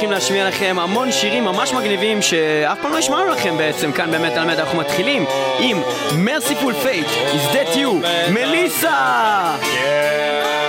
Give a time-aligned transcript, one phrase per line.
[0.00, 4.44] הולכים להשמיע לכם המון שירים ממש מגניבים שאף פעם לא השמענו לכם בעצם כאן במטאל
[4.44, 4.60] מטאל.
[4.60, 5.24] אנחנו מתחילים
[5.58, 9.56] עם Merciful Fate, Is That You, מליסה!
[9.62, 10.59] You're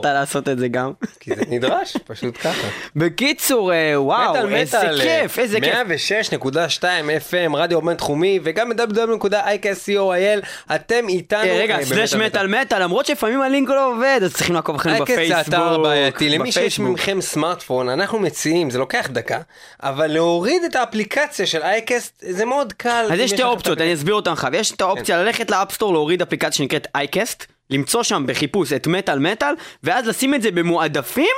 [0.00, 0.92] בחרת לעשות את זה גם?
[1.20, 2.68] כי זה נדרש, פשוט ככה.
[2.96, 5.74] בקיצור, אה, וואו, מטאל איזה כיף, איזה כיף.
[6.42, 6.82] 106.2
[7.30, 11.44] FM, רדיו בינתחומי, וגם ב-www.icast.co.il, אתם איתנו.
[11.44, 15.04] אה, רגע, אה, במטאל מטאל מטאל, למרות שלפעמים הלינק לא עובד, אז צריכים לעקוב אחרינו
[15.04, 15.44] בפייסבוק.
[15.44, 16.80] זה אתר בעייתי, למי שיש.
[16.80, 19.38] מכם סמארטפון, אנחנו מציעים, זה לוקח דקה,
[19.82, 23.06] אבל להוריד את האפליקציה של אייקסט זה מאוד קל.
[23.12, 24.48] אז יש שתי אופציות, אני אסביר אותן לך.
[24.52, 25.24] יש את האופציה כן.
[25.24, 30.42] ללכת לאפסטור, להוריד אפליקציה שנקראת אייקסט, למצוא שם בחיפוש את מטאל מטאל, ואז לשים את
[30.42, 31.36] זה במועדפים,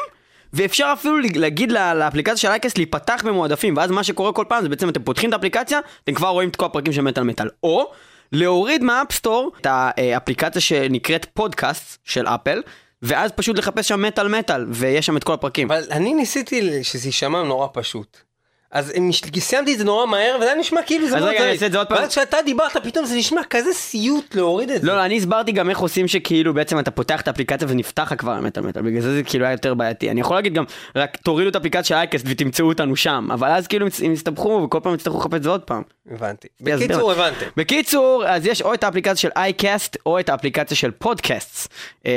[0.53, 4.69] ואפשר אפילו להגיד לה- לאפליקציה של אייקאסט להיפתח במועדפים, ואז מה שקורה כל פעם זה
[4.69, 7.49] בעצם אתם פותחים את האפליקציה, אתם כבר רואים את כל הפרקים של מטאל מטאל.
[7.63, 7.93] או
[8.33, 12.63] להוריד מה App Store את האפליקציה שנקראת פודקאסט של אפל,
[13.03, 15.71] ואז פשוט לחפש שם מטאל מטאל, ויש שם את כל הפרקים.
[15.71, 18.30] אבל אני ניסיתי שזה יישמע נורא פשוט.
[18.73, 18.93] אז
[19.39, 21.53] סיימתי את זה נורא מהר וזה היה נשמע כאילו זה אז רגע, אני זריז.
[21.53, 21.99] אעשה את זה עוד פעם.
[21.99, 24.87] ואז כשאתה דיברת פתאום זה נשמע כזה סיוט להוריד את זה.
[24.87, 28.21] לא, לא, אני הסברתי גם איך עושים שכאילו בעצם אתה פותח את האפליקציה ונפתח לך
[28.21, 30.11] כבר המטאל מטאל, בגלל זה זה כאילו היה יותר בעייתי.
[30.11, 30.65] אני יכול להגיד גם,
[30.97, 34.81] רק תורידו את האפליקציה של אייקסט ותמצאו אותנו שם, אבל אז כאילו הם יסתבכו וכל
[34.83, 35.83] פעם יצטרכו לחפש את זה עוד פעם.
[36.11, 36.49] הבנתי.
[36.61, 37.47] בקיצור הבנתם.
[37.57, 41.69] בקיצור, אז יש או את האפליקציה של אייקאסט או את האפליקציה של פודקאסט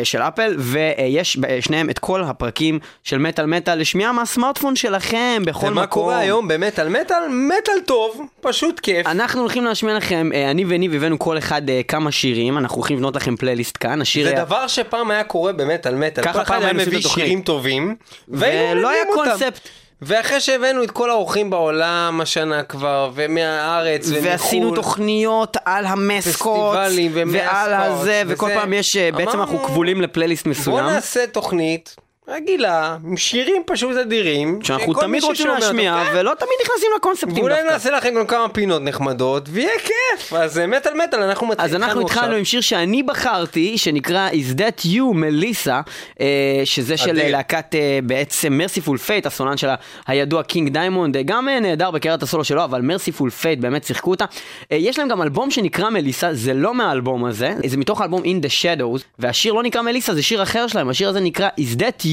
[0.04, 5.78] של אפל, ויש בשניהם את כל הפרקים של מטאל מטאל לשמיעה מהסמארטפון שלכם בכל מקום.
[5.78, 7.28] ומה קורה היום במטאל מטאל?
[7.30, 9.08] מטאל טוב, פשוט כיף.
[9.08, 12.98] אנחנו הולכים להשמיע לכם, אה, אני וניב הבאנו כל אחד אה, כמה שירים, אנחנו הולכים
[12.98, 14.24] לבנות לכם פלייליסט כאן, השיר...
[14.28, 16.24] זה היה- דבר שפעם היה קורה במטאל מטאל.
[16.24, 17.02] ככה כל אחד פעם היה מביא.
[17.02, 17.96] שירים טובים.
[18.28, 19.30] ולא היה מביאים אותם.
[19.30, 19.70] קונספט.
[20.06, 24.28] ואחרי שהבאנו את כל האורחים בעולם השנה כבר, ומהארץ, ומחו"ל.
[24.28, 26.76] ועשינו תוכניות על המסקוט,
[27.32, 28.56] ועל הזה, וכל וזה.
[28.56, 30.86] פעם יש, אה, בעצם אנחנו אמרנו, כבולים לפלייליסט בוא מסוים.
[30.86, 31.96] נעשה תוכנית
[32.28, 34.60] רגילה, עם שירים פשוט אדירים.
[34.64, 37.72] שאנחנו תמיד רוצים להשמיע, אותו, ולא תמיד נכנסים לקונספטים ואולי דווקא.
[37.72, 40.34] נעשה לכם גם כמה פינות נחמדות, ויהיה כיף.
[40.34, 42.36] אז אה, מטאל מטאל, אנחנו מת- אז אנחנו התחלנו.
[42.36, 45.82] עם שיר שאני בחרתי, שנקרא Is That You Melissa,
[46.22, 46.26] אה,
[46.66, 47.12] שזה של.
[47.14, 49.76] להקת אה, בעצם Mercyful Fate, הסולן שלה
[50.08, 54.26] הידוע קינג דיימונד, גם נהדר בקריירת הסולו שלו, אבל Mercyful Fate באמת שיחקו אותה.
[54.72, 58.50] יש להם גם אלבום שנקרא מליסה, זה לא מהאלבום הזה, זה מתוך האלבום In the
[58.62, 62.13] Shadows, והשיר לא נקרא מליסה, זה שיר אחר שלהם, השיר הזה נקרא Is That You?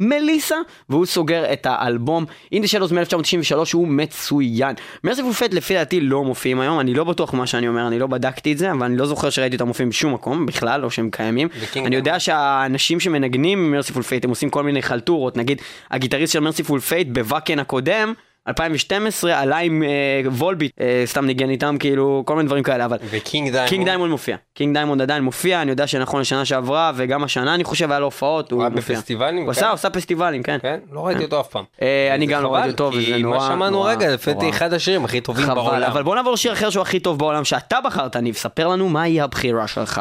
[0.00, 0.56] Melissa,
[0.88, 2.24] והוא סוגר את האלבום.
[2.54, 4.74] the Shadows מ-1993 שהוא מצוין.
[5.04, 8.06] Mercyful Fate לפי דעתי לא מופיעים היום, אני לא בטוח מה שאני אומר, אני לא
[8.06, 11.10] בדקתי את זה, אבל אני לא זוכר שראיתי אותם מופיעים בשום מקום בכלל, או שהם
[11.10, 11.48] קיימים.
[11.76, 16.80] אני יודע שהאנשים שמנגנים Mercyful Fate הם עושים כל מיני חלטורות, נגיד הגיטריסט של Mercyful
[16.80, 18.14] Fate ב Wacken הקודם,
[18.48, 22.96] 2012 עלה עם אה, Volbeat, אה, סתם ניגן איתם כאילו כל מיני דברים כאלה, אבל
[23.10, 23.68] ו King Diamond.
[23.68, 27.64] King Diamond מופיע, King Diamond עדיין מופיע, אני יודע שנכון לשנה שעברה וגם השנה אני
[27.64, 28.96] חושב היה לו הופעות, הוא היה מופיע.
[28.96, 29.50] בפסטיבלים הוא?
[29.50, 30.58] עשה, עשה פסטיבלים, כן.
[30.62, 30.80] כן?
[30.92, 31.64] לא ראיתי אותו אף פעם.
[31.82, 33.38] אה, אני גם לא ראיתי אותו, וזה כי נורא...
[33.38, 34.50] מה שמענו רגע, לפי.
[34.50, 35.82] אחד השירים הכי טובים בעולם.
[35.82, 39.20] אבל בוא נעבור לשיר אחר שהוא הכי טוב בעולם שאתה בחרת, ניב, ספר לנו מהי
[39.20, 40.00] הבחירה שלך.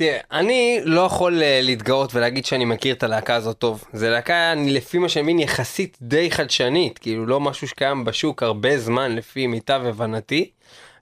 [0.00, 3.84] תראה, אני לא יכול אה, להתגאות ולהגיד שאני מכיר את הלהקה הזאת טוב.
[3.92, 8.42] זה להקה, אני לפי מה שאני מבין, יחסית די חדשנית, כאילו לא משהו שקיים בשוק
[8.42, 10.50] הרבה זמן לפי מיטב הבנתי.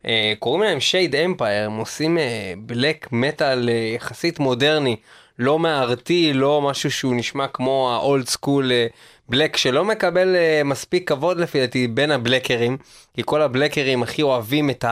[0.07, 2.19] אה, קוראים להם Shade Empire, הם עושים
[2.59, 4.97] black metal יחסית מודרני,
[5.39, 8.73] לא מערתי, לא משהו שהוא נשמע כמו ה old school
[9.29, 12.77] black שלא מקבל אה, מספיק כבוד לפי דעתי בין הבלקרים,
[13.15, 14.85] כי כל הבלקרים הכי אוהבים את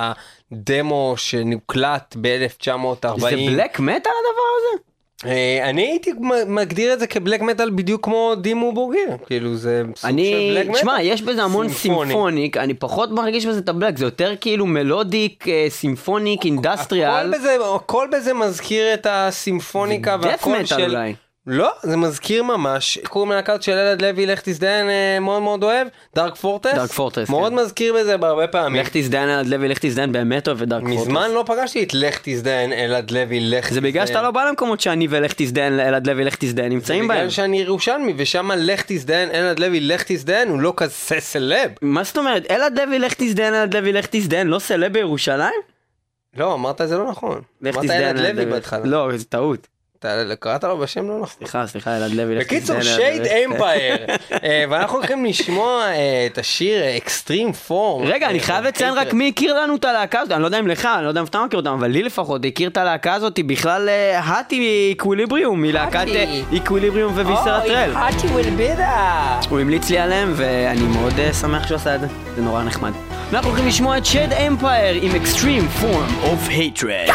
[0.53, 3.21] הדמו שהוקלט ב-1940.
[3.21, 4.83] זה בלק מטאל הדבר הזה?
[5.25, 6.11] אה, אני הייתי
[6.47, 10.51] מגדיר את זה כ black metal בדיוק כמו Dimmu Borgir, כאילו זה סוג של אני,
[10.55, 10.79] black metal.
[10.81, 12.11] תשמע, יש בזה המון סימפוני.
[12.11, 16.49] symphonic, אני פחות מרגיש בזה את ה black, זה יותר כאילו melodic, אה, symphonic, הכל
[16.49, 20.83] industrial, בזה, הכל בזה מזכיר את ה symphonic death והכל מטאל של...
[20.83, 21.15] אולי.
[21.47, 25.89] לא, זה מזכיר ממש, קוראים להקת של אלעד לוי, לך תזדיין, אה, מאוד מאוד אוהב,
[26.15, 26.75] דארק פורטס.
[26.75, 27.59] דארק פורטרס, מאוד כן.
[27.59, 28.81] מזכיר בזה בהרבה פעמים.
[28.81, 31.07] לך תזדיין אלעד לוי, לך תזדיין באמת אוהב את דארק פורטרס.
[31.07, 34.81] מזמן לא פגשתי את לך תזדיין, אלעד לוי, לך זה בגלל שאתה לא בא למקומות
[34.81, 37.19] שאני ולך תזדיין, אלעד לוי, לך תזדיין, נמצאים בהם.
[37.19, 41.71] בגלל שאני ירושלמי, ושם לך תזדיין, אלעד לוי, לך תזדיין, הוא לא כזה סלב.
[41.83, 42.51] מה זאת אומרת?
[42.51, 45.61] אלעד לוי, לך תזדיין, אלעד לוי, לך תזדיין, לא סלב בירושלים?
[46.37, 47.41] לא, אמרת זה לא נכון.
[47.63, 48.85] לך אמרת תזדיין, אלעד לוי בהתחלה.
[48.85, 49.76] לא, זה טעות.
[49.99, 51.29] אתה קראת לו בשם לא נכון.
[51.29, 53.23] סליחה, סליחה, אלעד לוי, בקיצור, Shade.
[53.27, 53.97] Empire,
[54.45, 58.07] אה, ואנחנו הולכים לשמוע אה, את השיר Extreme Form.
[58.07, 60.67] רגע, אני חייב לציין רק מי הכיר לנו את הלהקה הזאת, אני לא יודע אם
[60.67, 63.41] לך, אני לא יודע אם אתה מכיר אותם, אבל לי לפחות הכיר את הלהקה הזאת
[63.47, 66.45] בכלל אה, האטי Equilibrium, מלהקת האטי.
[66.57, 67.93] Equilibrium וויסרטרל.
[67.95, 69.41] האטי ווילבידה.
[69.51, 72.93] הוא המליץ לי עליהם, ואני מאוד אה, שמח שהוא עשה את זה, זה נורא נחמד.
[73.33, 77.13] אנחנו הולכים לשמוע את Shade Empire עם Extreme Form of Hatred.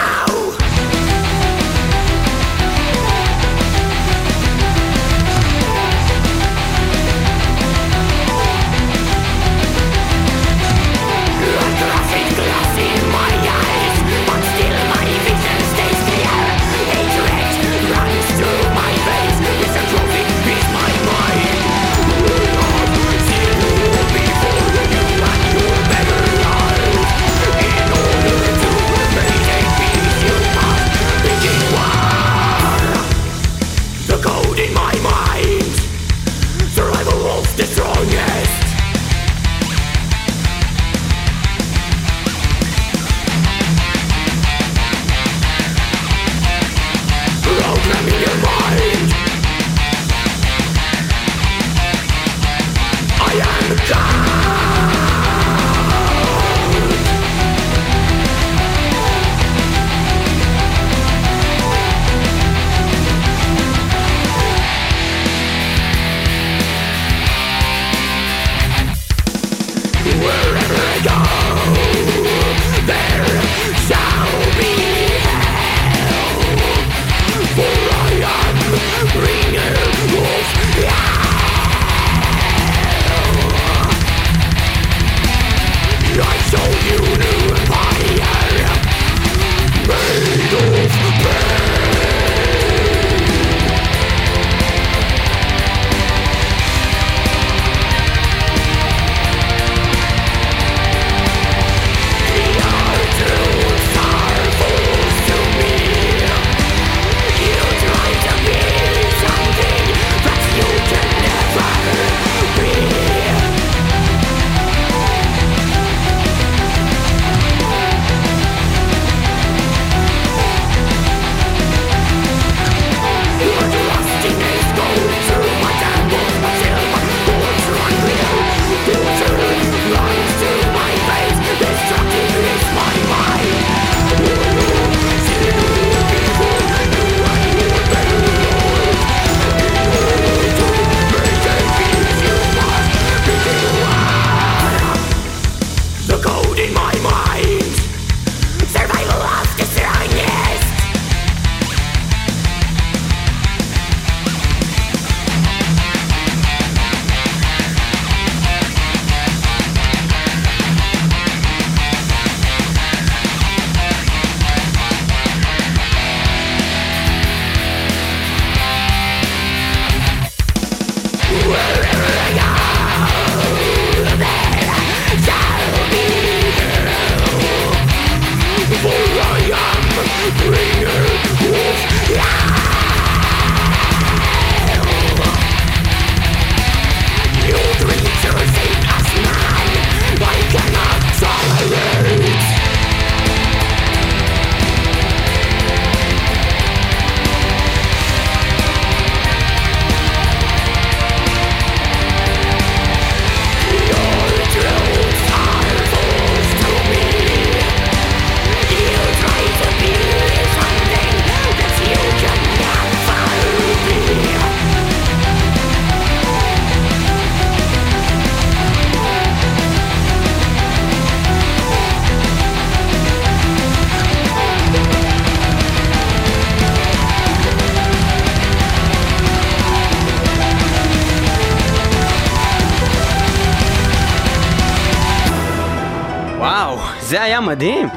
[237.52, 237.90] מדהים.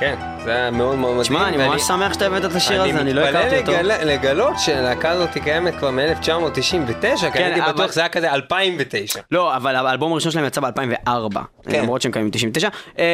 [0.00, 0.14] כן,
[0.44, 1.22] זה היה מאוד מאוד מדהים.
[1.22, 3.72] תשמע, אני ממש שמח שאתה הבאת את השיר הזה, אני לא הכרתי אותו.
[3.72, 8.00] אני מתפלא לגל- לגלות שהלהקה הזאת קיימת כבר מ-1999, כי כן, אני הייתי בטוח שזה
[8.00, 9.20] היה כזה 2009.
[9.30, 11.38] לא, אבל האלבום הראשון שלהם יצא ב-2004,
[11.70, 11.82] כן.
[11.82, 12.68] למרות שהם קיימים 99.
[12.98, 13.04] אה,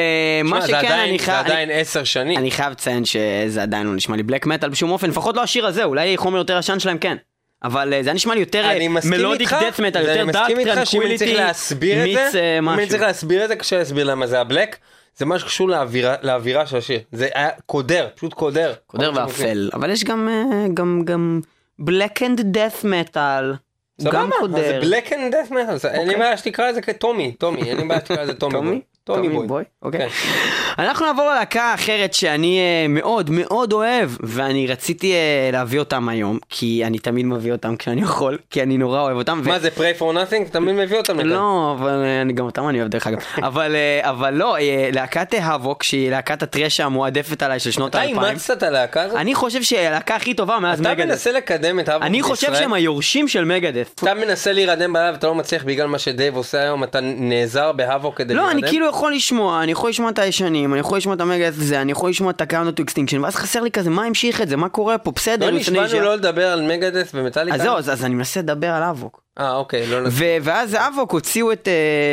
[0.44, 1.46] מה זה שכן, אני זה חייב...
[1.46, 2.38] עדיין עשר שנים.
[2.38, 5.66] אני חייב לציין שזה עדיין לא נשמע לי black metal בשום אופן, לפחות לא השיר
[5.66, 7.16] הזה, אולי חומר יותר ישן שלהם כן.
[7.64, 10.50] אבל אה, זה היה נשמע לי יותר אני מסכים melodic איתך, death metal, יותר Dark
[10.50, 12.90] מסכים איתך שאם אני Tranquillity, להסביר את מיץ זה, אה, אם אני משהו.
[12.90, 14.76] צריך להסביר את זה, קשה להסביר למה זה הבלק,
[15.16, 17.00] זה משהו שקשור לאווירה- לאווירה של השיר.
[17.12, 18.72] זה היה קודר, פשוט קודר.
[18.86, 19.12] קודר.
[19.14, 21.40] ואפל, אבל יש גם אה, גם גם
[21.78, 23.54] בלק אנד דאט מטאל.
[24.00, 24.78] סבבה, גם אז זה.
[24.80, 26.18] בלק אנד דף מטאל, אין לי אוקיי.
[26.18, 28.80] בעיה שתקרא לזה כטומי, טומי, אין לי בעיה שתקרא לזה טומי.
[29.04, 29.46] טומי?
[29.46, 29.64] בוי.
[29.82, 30.10] אוקיי.
[30.10, 30.82] כן.
[30.82, 36.38] אנחנו נעבור ללהקה אחרת שאני אה, מאוד מאוד אוהב, ואני רציתי אה, להביא אותם היום,
[36.48, 39.42] כי אני תמיד מביא אותם כשאני יכול, כי אני נורא אוהב אותם.
[39.44, 40.42] מה זה pray for nothing?
[40.42, 41.28] אתה תמיד מביא אותם לכאן.
[41.28, 43.18] לא, אבל אה, אני גם אותם אני אוהב דרך אגב.
[43.48, 44.56] אבל אבל לא,
[44.92, 48.24] להקת האבוק, שהיא להקת הטרש המועדפת עליי של שנות אתה האלפיים.
[48.24, 49.16] אימצת את הלהקה הזאת?
[49.16, 51.06] אני חושב שהיא הלהקה הכי טובה מאז אתה מגדס.
[51.06, 52.62] מנסה לקדם את האבוק אני חושב בישראל?
[52.62, 53.92] שהם היורשים של מגדס.
[53.94, 58.18] אתה מנסה להירדם בלילה ואתה לא מצליח בגלל מה שדייב עושה היום, אתה נעזר בהאבוק
[58.18, 58.58] כדי לא, להירדם?
[58.58, 61.80] אני כאילו יכול לשמוע, אני יכול לשמוע את הישנים, אני יכול לשמוע את המגדס הזה,
[61.80, 64.68] אני יכול לשמוע את to Extinction, ואז חסר לי כזה, מה המשיך את זה, מה
[64.68, 67.56] קורה פה, בסדר, לא לפני נשבענו לא לדבר על מגדס ומטאליקה?
[67.56, 69.22] אז זהו, אז אז אני מנסה לדבר על אבוק.
[69.38, 70.08] אה, אוקיי, לא.
[70.10, 71.68] ו- ואז אבוק הוציאו את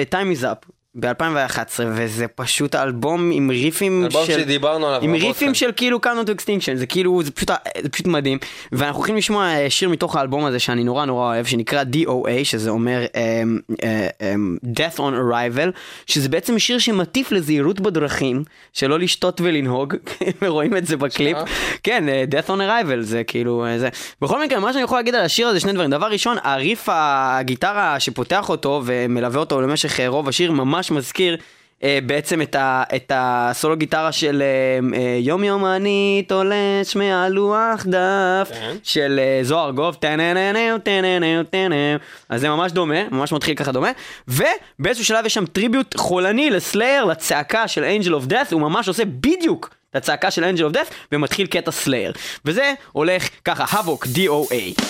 [0.10, 4.40] uh, Time is Up ב-2011, וזה פשוט אלבום עם ריפים אלבום של...
[4.40, 5.54] שדיברנו עליו עם ריפים כאן.
[5.54, 8.38] של כאילו Count to Extinction, זה כאילו, זה פשוט, זה פשוט מדהים.
[8.72, 12.70] ואנחנו הולכים לשמוע אה, שיר מתוך האלבום הזה שאני נורא נורא אוהב, שנקרא DOA, שזה
[12.70, 15.72] אומר um, uh, um, Death on Arrival,
[16.06, 18.44] שזה בעצם שיר שמטיף לזהירות בדרכים,
[18.74, 19.96] שלא לשתות ולנהוג,
[20.42, 21.38] ורואים את זה בקליפ.
[21.84, 23.90] כן, אה, Death on Arrival, זה כאילו, אה, זה.
[24.22, 25.90] בכל מקרה, מה שאני יכול להגיד על השיר הזה, שני דברים.
[25.90, 31.38] דבר ראשון, הריף הגיטרה שפותח אותו ומלווה אותו למשך רוב השיר, ממש מזכיר.
[31.84, 37.86] אה, בעצם את, ה, את הסולו גיטרה של אה, אה, יום יום אני תולש מהלוח
[37.86, 38.76] דף כן.
[38.84, 43.92] של אה, זוהר ארגוב טנננו טנננו טנננו אז זה ממש דומה, ממש מתחיל ככה דומה
[44.28, 48.88] ובאיזשהו שלב יש שם tribute חולני ל Slayer, לצעקה של Angel of Death הוא ממש
[48.88, 52.14] עושה בדיוק את הצעקה של Angel of Death ומתחיל קטע Slayer
[52.46, 54.82] וזה הולך ככה, האבוק DOA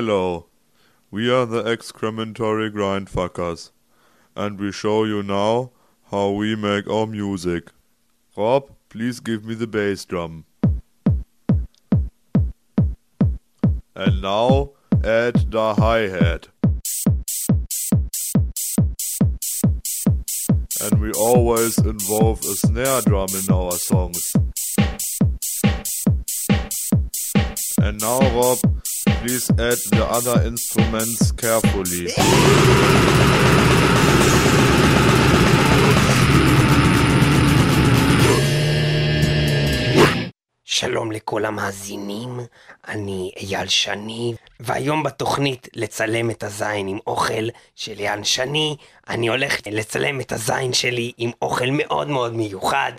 [0.00, 0.46] Hello,
[1.10, 3.70] we are the excrementory grindfuckers,
[4.34, 5.72] and we show you now
[6.10, 7.70] how we make our music.
[8.34, 10.46] Rob, please give me the bass drum.
[13.94, 14.70] And now
[15.04, 16.48] add the hi-hat.
[20.80, 24.32] And we always involve a snare drum in our songs.
[27.82, 28.58] And now, Rob,
[29.18, 32.08] please add the other instruments carefully.
[40.64, 42.40] שלום לכל המאזינים,
[42.88, 48.76] אני אייל שני, והיום בתוכנית לצלם את הזין עם אוכל של אייל שני,
[49.08, 52.92] אני הולך לצלם את הזין שלי עם אוכל מאוד מאוד מיוחד,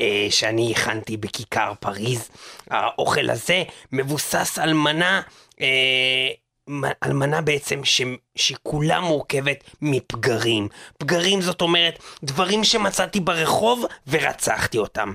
[0.00, 2.28] אה, שאני הכנתי בכיכר פריז.
[2.70, 5.20] האוכל הזה מבוסס על מנה...
[5.60, 6.28] אה,
[6.70, 8.02] מ- על מנה בעצם ש...
[8.36, 10.68] שכולה מורכבת מפגרים.
[10.98, 15.12] פגרים זאת אומרת דברים שמצאתי ברחוב ורצחתי אותם.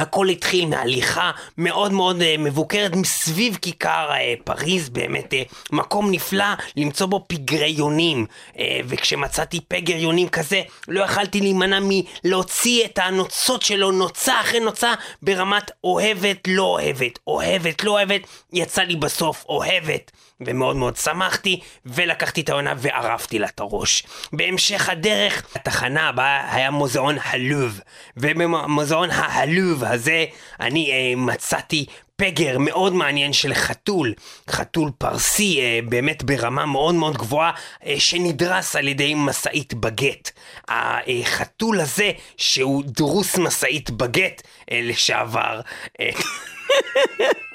[0.00, 6.44] הכל התחיל מהליכה מאוד מאוד אה, מבוקרת מסביב כיכר אה, פריז, באמת אה, מקום נפלא
[6.76, 8.26] למצוא בו פגרי יונים.
[8.58, 14.94] אה, וכשמצאתי פגר יונים כזה, לא יכלתי להימנע מלהוציא את הנוצות שלו, נוצה אחרי נוצה,
[15.22, 18.20] ברמת אוהבת, לא אוהבת, אוהבת, לא אוהבת,
[18.52, 20.10] יצא לי בסוף אוהבת.
[20.40, 24.02] ומאוד מאוד שמחתי, ולקחתי את העונה וערפתי לה את הראש.
[24.32, 27.80] בהמשך הדרך, התחנה הבאה היה מוזיאון הלוב,
[28.16, 30.24] ובמוזיאון הלוב הזה
[30.60, 31.86] אני אה, מצאתי
[32.20, 34.14] פגר מאוד מעניין של חתול,
[34.50, 37.52] חתול פרסי אה, באמת ברמה מאוד מאוד גבוהה,
[37.86, 40.30] אה, שנדרס על ידי משאית בגט.
[40.68, 45.60] החתול הזה, שהוא דרוס משאית בגט אה, לשעבר,
[46.00, 46.10] אה,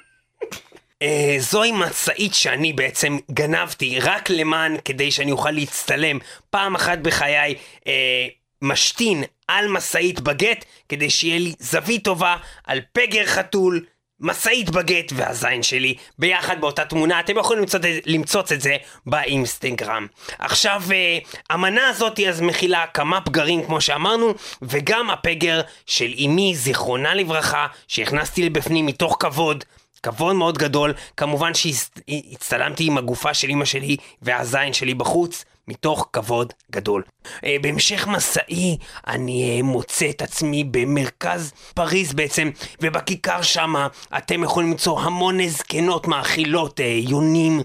[1.01, 7.55] אה, זוהי משאית שאני בעצם גנבתי רק למען כדי שאני אוכל להצטלם פעם אחת בחיי
[7.88, 8.27] אה,
[8.62, 13.86] משתין על משאית בגט כדי שיהיה לי זווית טובה על פגר חתול.
[14.19, 20.08] משאית בגט והזין שלי ביחד באותה תמונה, אתם יכולים למצוא, למצוץ את זה באינסטגרם.
[20.39, 21.17] עכשיו, אה,
[21.49, 28.45] המנה הזאת אז מכילה כמה פגרים כמו שאמרנו, וגם הפגר של אמי, זיכרונה לברכה, שהכנסתי
[28.45, 29.63] לבפנים מתוך כבוד.
[30.06, 36.54] כבוד מאוד גדול, כמובן שהצטלמתי עם הגופה של אמא שלי והזין שלי בחוץ, מתוך כבוד
[36.72, 37.04] גדול.
[37.46, 42.50] אה, בהמשך מסעי אני אה, מוצא את עצמי במרכז פריז בעצם,
[42.82, 43.88] ובכיכר שמה
[44.18, 47.62] אתם יכולים למצוא המון זקנות מאכילות אה, יונים.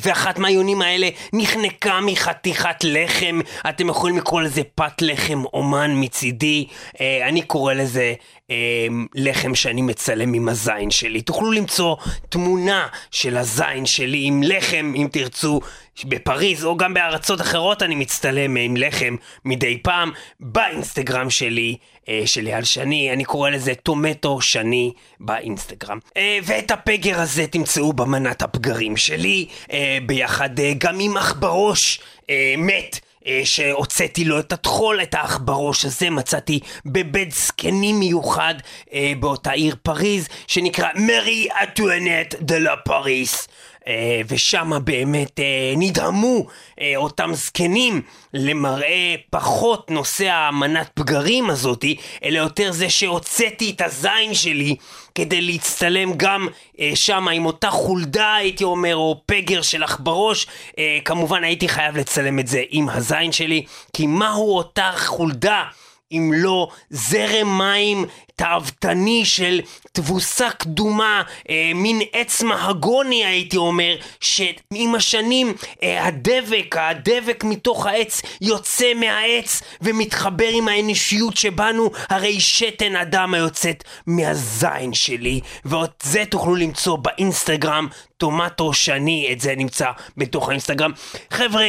[0.00, 6.66] ואחת מהיונים האלה נחנקה מחתיכת לחם, אתם יכולים לקרוא לזה פת לחם אומן מצידי,
[7.00, 8.14] אני קורא לזה
[9.14, 11.22] לחם שאני מצלם עם הזין שלי.
[11.22, 11.96] תוכלו למצוא
[12.28, 15.60] תמונה של הזין שלי עם לחם, אם תרצו,
[16.04, 21.76] בפריז או גם בארצות אחרות אני מצטלם עם לחם מדי פעם באינסטגרם שלי,
[22.08, 25.98] אה, של אייל שני, אני קורא לזה טומטו שני באינסטגרם.
[26.16, 31.16] אה, ואת הפגר הזה תמצאו במנת הפגרים שלי, אה, ביחד גם עם
[32.30, 33.00] אה, מת.
[33.26, 38.54] אה, שהוצאתי לו את הטחול, את האח בראש הזה, מצאתי בבית זקנים מיוחד
[38.92, 43.48] אה, באותה עיר פריז, שנקרא מרי אטואנט דה לה פריס.
[43.88, 46.46] אה, ושם באמת אה, נדהמו
[46.80, 48.02] אה, אותם זקנים
[48.34, 54.76] למראה פחות נושא המנת פגרים הזאתי, אלא יותר זה שהוצאתי את הזין שלי
[55.14, 56.48] כדי להצטלם גם
[56.80, 60.46] אה, שם עם אותה חולדה הייתי אומר, או פגר של עכברוש,
[60.78, 65.64] אה, כמובן הייתי חייב לצלם את זה עם הזין שלי, כי מהו אותה חולדה?
[66.18, 68.04] אם לא זרם מים
[68.36, 69.60] תאוותני של
[69.92, 78.22] תבוסה קדומה, אה, מין עץ מהגוני הייתי אומר, שעם השנים אה, הדבק, הדבק מתוך העץ
[78.40, 85.40] יוצא מהעץ ומתחבר עם האנושיות שבנו, הרי שתן אדם היוצאת מהזין שלי.
[85.64, 90.92] ואת זה תוכלו למצוא באינסטגרם, טומטו שני, את זה נמצא בתוך האינסטגרם.
[91.30, 91.66] חבר'ה,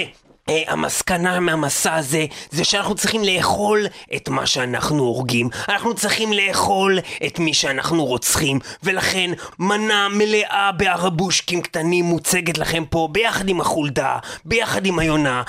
[0.49, 5.49] Uh, המסקנה מהמסע הזה זה שאנחנו צריכים לאכול את מה שאנחנו הורגים.
[5.69, 13.07] אנחנו צריכים לאכול את מי שאנחנו רוצחים, ולכן מנה מלאה בערבושקים קטנים מוצגת לכם פה
[13.11, 15.43] ביחד עם החולדה, ביחד עם היונה.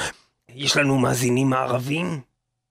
[0.54, 2.20] יש לנו מאזינים ערבים?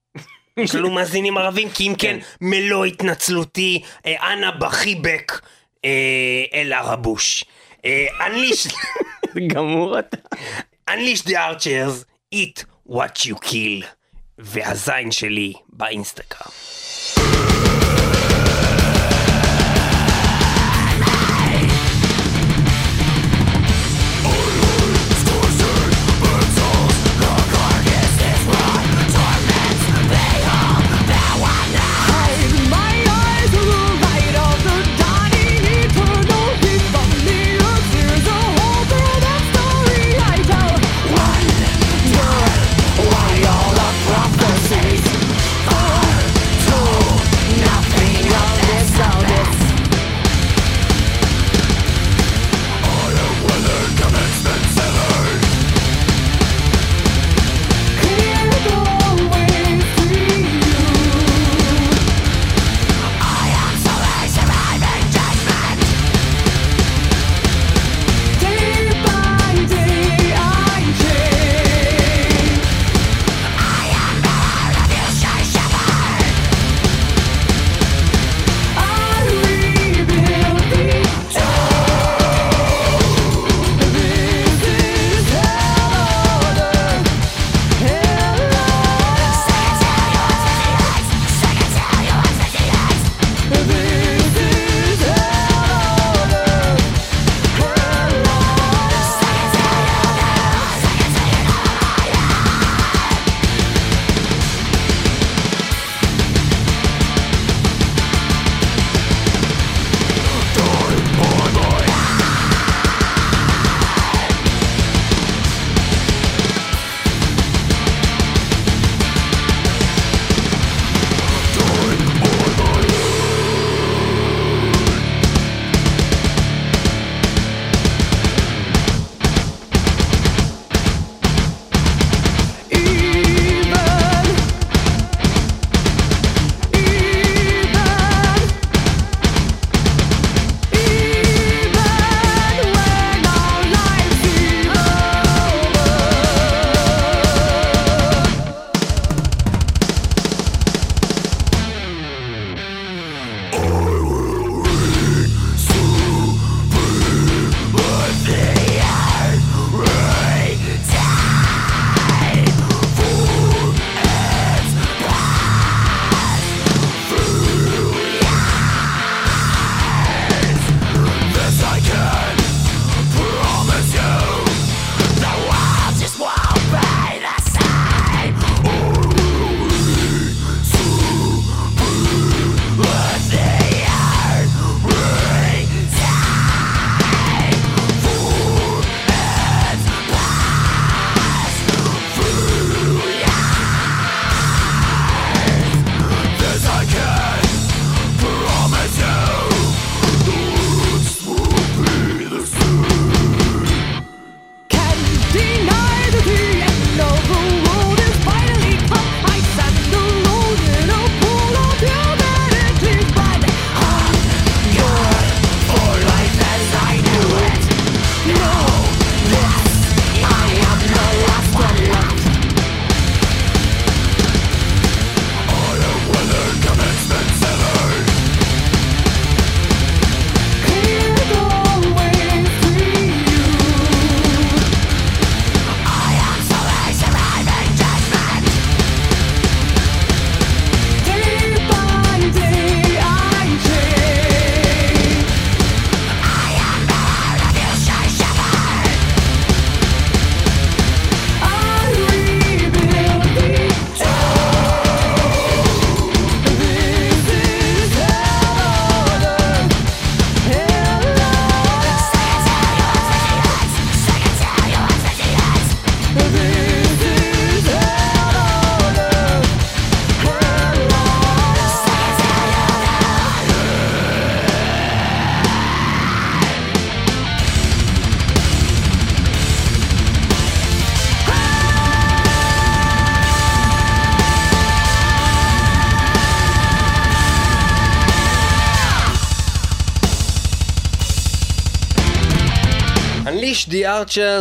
[0.58, 1.70] יש לנו מאזינים ערבים?
[1.70, 5.42] כי אם כן, מלוא התנצלותי, אה, אנא בחיבק
[5.86, 6.74] אה, אל.
[7.86, 8.76] אה, unleash...
[9.54, 10.18] גמור אתה.
[10.90, 13.86] Unleash the Archers, eat what you kill,
[14.38, 16.52] והזין שלי באינסטגרם.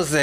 [0.00, 0.22] זה...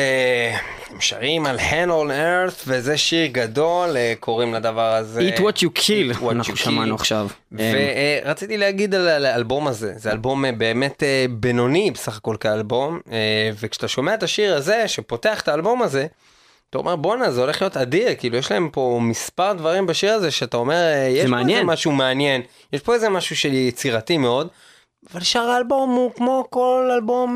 [0.91, 5.29] הם שרים על Hand on Earth וזה שיר גדול, אה, קוראים לדבר הזה.
[5.35, 6.99] Eat what you kill, what אנחנו you שמענו kill.
[6.99, 7.27] עכשיו.
[7.51, 13.49] ורציתי להגיד על האלבום הזה, זה אלבום אה, באמת אה, בינוני בסך הכל כאלבום, אה,
[13.59, 16.07] וכשאתה שומע את השיר הזה שפותח את האלבום הזה,
[16.69, 20.31] אתה אומר בואנה זה הולך להיות אדיר, כאילו יש להם פה מספר דברים בשיר הזה
[20.31, 21.57] שאתה אומר אה, יש פה מעניין.
[21.57, 22.41] איזה משהו מעניין,
[22.73, 24.47] יש פה איזה משהו של יצירתי מאוד,
[25.13, 27.31] אבל שאר האלבום הוא כמו כל אלבום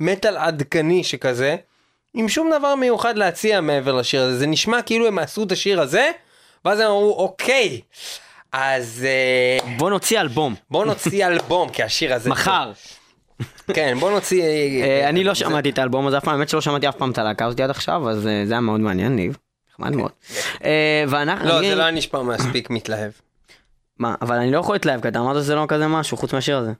[0.00, 1.56] מטאל עדכני שכזה,
[2.14, 5.80] עם שום דבר מיוחד להציע מעבר לשיר הזה, זה נשמע כאילו הם עשו את השיר
[5.80, 6.10] הזה,
[6.64, 7.80] ואז הם אמרו אוקיי,
[8.52, 12.30] אז אה, בוא נוציא אלבום, בוא נוציא אלבום, כי השיר הזה...
[12.30, 12.72] מחר.
[13.74, 14.42] כן, בוא נוציא...
[14.42, 17.18] אה, אני לא שמעתי את האלבום הזה אף פעם, האמת שלא שמעתי אף פעם את
[17.18, 19.36] הלהקה הזאת עד עכשיו, אז אה, זה היה מאוד מעניין, ניב.
[19.70, 20.10] נחמד מאוד.
[21.08, 21.48] ואנחנו...
[21.48, 23.10] לא, זה לא היה נשמע מספיק מתלהב.
[23.98, 26.56] מה, אבל אני לא יכול להתלהב, כי אתה אמרת שזה לא כזה משהו, חוץ מהשיר
[26.56, 26.72] הזה.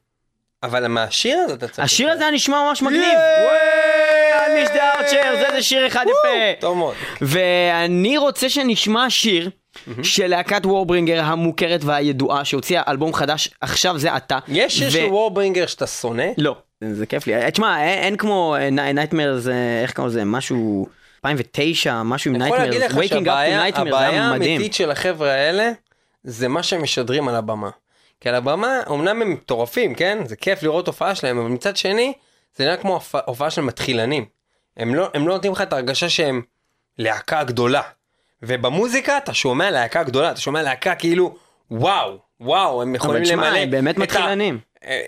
[0.62, 1.84] אבל מהשיר הזה אתה צריך...
[1.84, 3.18] השיר הזה היה נשמע ממש מגניב.
[5.00, 6.60] Archer, זה זה שיר אחד יפה.
[6.60, 6.94] טוב מאוד.
[7.20, 9.50] ואני רוצה שנשמע שיר
[10.02, 14.38] של להקת Warbringer המוכרת והידועה שהוציאה אלבום חדש עכשיו זה עתה.
[14.48, 16.26] יש שיר של Warbringer שאתה שונא?
[16.38, 16.56] לא,
[16.92, 17.34] זה כיף לי.
[17.34, 20.86] אה, תשמע, אין, כמו Nightmare זה, איך קוראים לזה, משהו
[21.24, 24.30] 2009, משהו עם אני יכול להגיד Nightmare, לך שהבעיה.
[24.30, 25.70] האמיתית של החבר'ה האלה
[26.24, 27.70] זה מה שהם משדרים על הבמה.
[28.20, 32.12] כי על הבמה אמנם הם מטורפים כן זה כיף לראות הופעה שלהם אבל מצד שני
[32.56, 34.24] זה נראה כמו הופעה- הופעה של מתחילנים.
[34.76, 36.42] הם לא הם לא נותנים לך את ההרגשה שהם
[36.98, 37.82] להקה גדולה.
[38.42, 41.36] ובמוזיקה אתה שומע להקה גדולה אתה שומע להקה כאילו
[41.70, 43.46] וואו וואו הם יכולים אבל למלא.
[43.50, 44.58] תשמע, הם באמת ה- מתחילנים.
[44.84, 45.02] אה,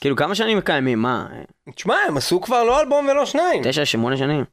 [0.00, 1.26] כאילו כמה שנים הם קיימים, מה?
[1.74, 3.62] תשמע הם עשו כבר לא אלבום ולא שניים.
[3.64, 4.44] תשע, שמונה שנים?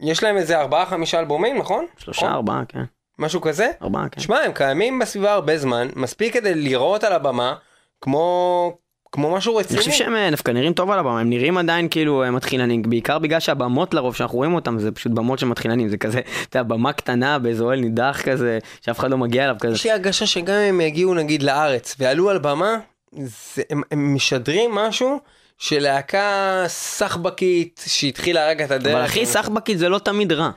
[0.00, 1.86] יש להם איזה ארבעה חמישה אלבומים נכון?
[1.98, 2.32] שלושה, נכון?
[2.36, 2.82] ארבעה, כן.
[3.20, 3.70] משהו כזה?
[3.82, 4.20] ארבעה, כן.
[4.20, 7.54] שמע, הם קיימים בסביבה הרבה זמן, מספיק כדי לראות על הבמה
[8.00, 8.76] כמו,
[9.12, 9.78] כמו משהו אני רציני.
[9.78, 13.18] חושב שהם אה, דווקא נראים טוב על הבמה, הם נראים עדיין כאילו אה, מתחילנים, בעיקר
[13.18, 16.62] בגלל שהבמות לרוב שאנחנו רואים אותם זה פשוט במות של מתחילנים, זה כזה, אתה יודע,
[16.62, 19.74] במה קטנה באיזה אוהל נידח כזה, שאף אחד לא מגיע אליו כזה.
[19.74, 22.76] יש לי הרגשה שגם אם הם יגיעו נגיד לארץ ויעלו על במה,
[23.12, 25.20] זה, הם, הם משדרים משהו
[25.58, 28.94] של להקה סחבקית שהתחילה רק את הדרך.
[28.94, 30.50] אבל אחי, סחבקית זה לא תמיד רע.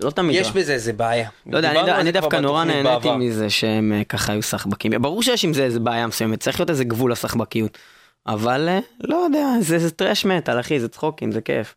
[0.00, 0.40] לא תמיד רע.
[0.42, 1.28] יש בזה איזה בעיה.
[1.46, 3.16] לא יודע, אני, אני דווקא נורא נהניתי בעבר.
[3.16, 4.92] מזה שהם אה, ככה היו סחבקים.
[5.02, 7.78] ברור שיש עם זה איזה בעיה מסוימת, צריך להיות איזה גבול לסחבקיות.
[8.26, 11.74] אבל אה, לא יודע, זה, זה thrash metal אחי, זה צחוקים, זה כיף.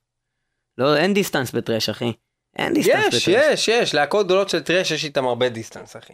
[0.78, 2.12] לא, אין distance ב thrash אחי.
[2.58, 3.28] אין דיסטנס בטרש.
[3.28, 6.14] יש, יש, יש, להקות גדולות של thrash יש איתם הרבה distance אחי.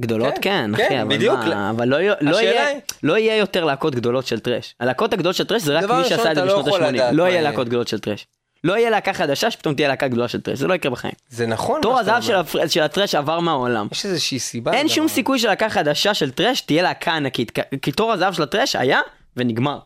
[0.00, 1.38] גדולות כן, כן, כן, אחי, אבל, בדיוק.
[1.38, 4.74] מה, אבל לא, לא, יהיה, היא- לא יהיה יותר להקות גדולות של thrash.
[4.80, 6.92] הלהקות הגדולות של thrash זה רק מי שעשה את זה לא בשנות יכול ה-80.
[6.92, 7.42] לדעת לא יהיה יהיה.
[7.50, 8.26] להקות גדולות של thrash.
[8.64, 11.12] לא יהיה להקה חדשה שפתאום תהיה להקה גדולה של טרש, זה לא יקרה בחיים.
[11.28, 12.34] זה נכון תור הזהב של.
[12.34, 12.66] הפר...
[12.66, 13.88] של הטרש עבר מהעולם.
[13.92, 14.72] יש איזושהי סיבה.
[14.72, 15.08] אין שום.
[15.08, 19.00] סיכוי שלהקה חדשה של טרש תהיה להקה ענקית, כי- כי תור הזהב של הטרש היה
[19.36, 19.78] ונגמר.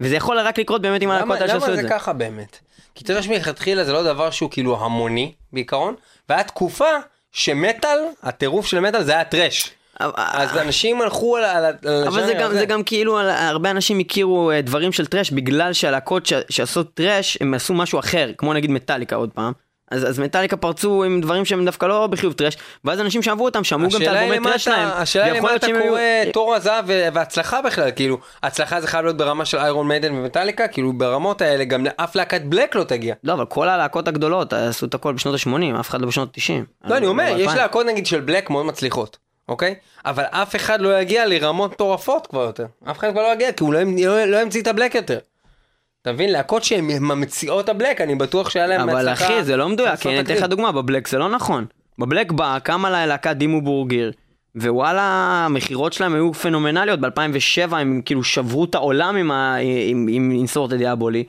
[0.00, 1.88] וזה יכול רק לקרות באמת עם למה, הלהקות האלה שעשו למה את זה זה.
[1.88, 2.58] ככה באמת?
[2.94, 5.94] כי טרש מלכתחילה זה לא דבר שהוא כאילו המוני בעיקרון,
[6.28, 6.88] והיה תקופה
[7.32, 9.70] שמטאל, הטירוף של מטאל זה היה טרש.
[10.16, 11.52] אז אנשים הלכו על ה...
[11.52, 12.58] על ה- על אבל זה הז'אנר גם, הזה.
[12.58, 17.38] זה גם כאילו, הרבה אנשים הכירו אה, דברים של טרש בגלל שהלהקות ש- שעשו טרש,
[17.40, 19.52] הם עשו משהו אחר, כמו נגיד מטאליקה עוד פעם.
[19.90, 23.64] אז, אז מטאליקה פרצו עם דברים שהם דווקא לא בחיוב טרש, ואז אנשים שאהבו אותם
[23.64, 24.88] שמעו גם את האלבומי אתה- שלהם.
[24.92, 26.00] השאלה היא למה אתה היו- קורא
[26.32, 30.92] תור הזהב והצלחה בכלל, כאילו, הצלחה זה חייב להיות ברמה של איירון מיידן ומטאליקה, כאילו
[30.92, 33.14] ברמות האלה גם לאף להקת בלק לא תגיע.
[33.24, 36.88] לא, אבל כל הלהקות הגדולות עשו את הכל בשנות ה-80, אף אחד לא בשנות ה-90.
[36.90, 39.74] לא, אני אומר, יש להקות נגיד של בלק מאוד מצליחות, אוקיי?
[40.04, 42.66] אבל אף אחד לא יגיע לרמות מטורפות כבר יותר.
[42.90, 45.18] אף אחד כבר לא יגיע, כי הוא לא, לא, לא ימציא את הבלק יותר.
[46.02, 46.32] אתה מבין?
[46.32, 50.08] להקות שהן ממציאות הבלק, אני בטוח שהיה להם אבל הצלחה אחי, זה לא מדויק, כי
[50.08, 50.42] אני אתן לך.
[50.42, 51.66] דוגמה, בבלק זה לא נכון.
[51.98, 54.12] בבלק באה, קמה לה להקת דימו בורגיר,
[54.56, 55.02] ווואלה,
[55.46, 59.16] המכירות שלהם היו פנומנליות, ב-2007 הם כאילו שברו את העולם
[60.08, 61.24] עם אינסורט דיאבולי.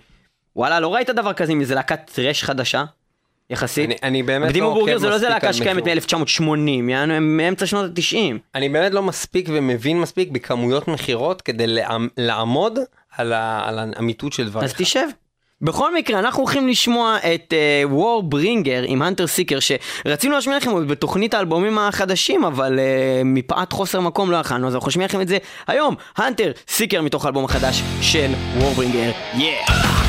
[0.55, 2.83] וואלה, לא ראית דבר כזה עם איזה להקת טרש חדשה?
[3.49, 3.89] יחסית.
[3.89, 6.13] אני, אני באמת לא עוקב זה לא מספיק להקה שקיימת מכירות.
[6.13, 8.37] מ-1980, יענו הם מאמצע שנות ה-90.
[8.55, 12.79] אני באמת לא מספיק ומבין מספיק בכמויות מכירות כדי לעמ- לעמוד
[13.17, 14.65] על, ה, על האמיתות של דבריך.
[14.65, 15.07] אז תשב.
[15.61, 20.87] בכל מקרה, אנחנו הולכים לשמוע את וור uh, ברינגר עם הנטר סיקר, שרצינו להשמיע לכם
[20.87, 22.81] בתוכנית האלבומים החדשים, אבל uh,
[23.25, 25.95] מפאת חוסר מקום לא יכלנו, אז אנחנו נשמיע לכם את זה היום.
[26.17, 29.11] הנטר סיקר מתוך האלבום החדש של וור ברינגר.
[29.33, 30.06] Yeah.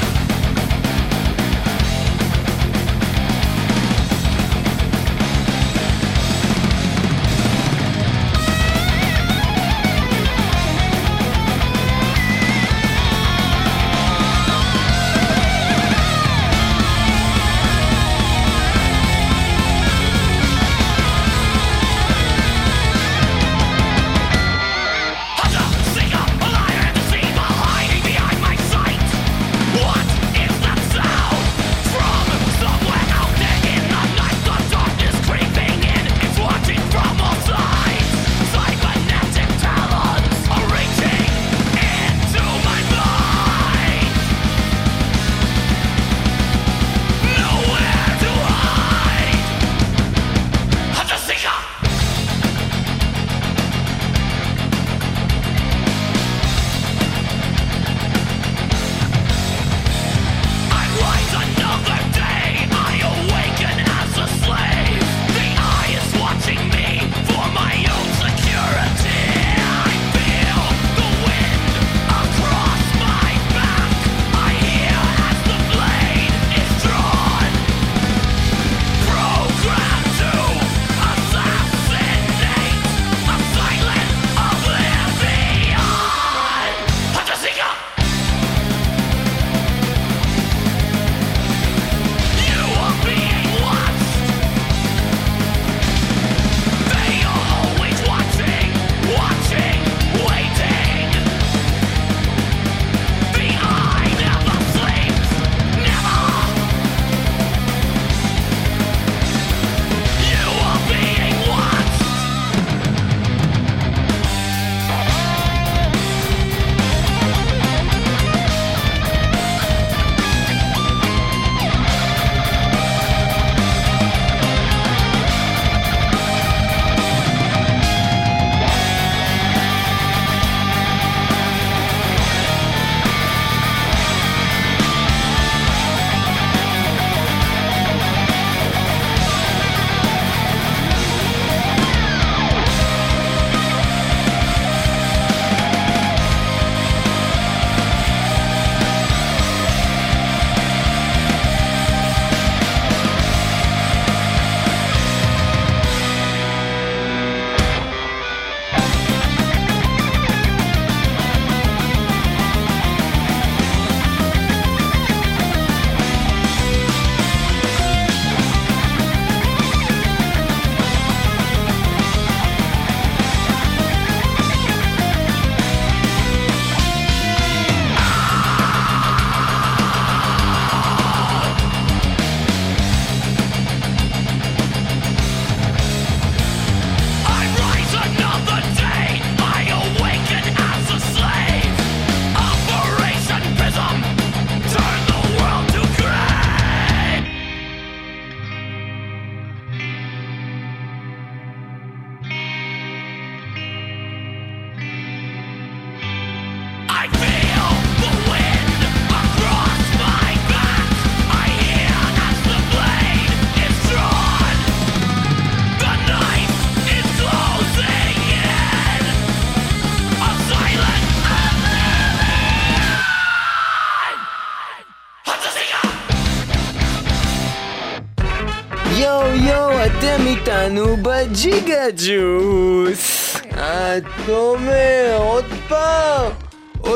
[231.68, 233.36] בג'יגה ג'וס.
[233.46, 234.97] אתה אומר, עוד פעם,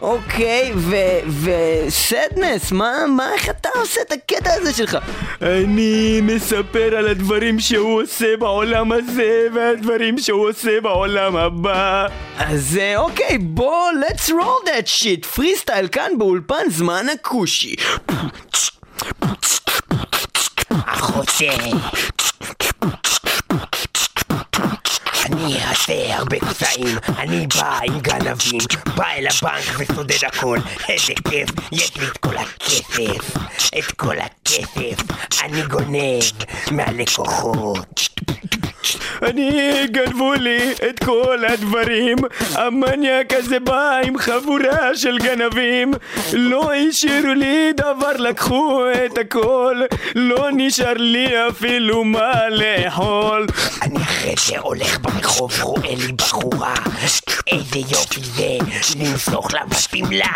[0.00, 0.96] אוקיי, ו...
[1.42, 4.98] וסדנס, מה, מה, איך אתה עושה את הקטע הזה שלך?
[5.42, 12.06] אני מספר על הדברים שהוא עושה בעולם הזה והדברים שהוא עושה בעולם הבא.
[12.38, 17.74] אז אה, אוקיי, בוא, let's roll that shit, פרי סטייל כאן באולפן זמן הכושי.
[20.70, 21.46] החוצה.
[25.38, 28.60] אני אעשה הרבה קטעים, אני בא עם גנבים,
[28.96, 30.58] בא אל הבנק וסודד הכל,
[30.88, 33.36] איזה כיף, יש לי את כל הכסף,
[33.78, 35.02] את כל הכסף,
[35.42, 36.22] אני גונב
[36.70, 38.08] מהלקוחות.
[39.22, 42.16] אני, גנבו לי את כל הדברים.
[42.52, 45.94] המניאק הזה בא עם חבורה של גנבים.
[46.32, 49.82] לא השאירו לי דבר, לקחו את הכל.
[50.14, 53.46] לא נשאר לי אפילו מה לאכול.
[53.82, 56.74] אני אחרי זה הולך ברחוב, רואה לי בחורה.
[57.46, 58.58] איזה יופי זה,
[59.00, 60.32] למסוך לה בשמלה.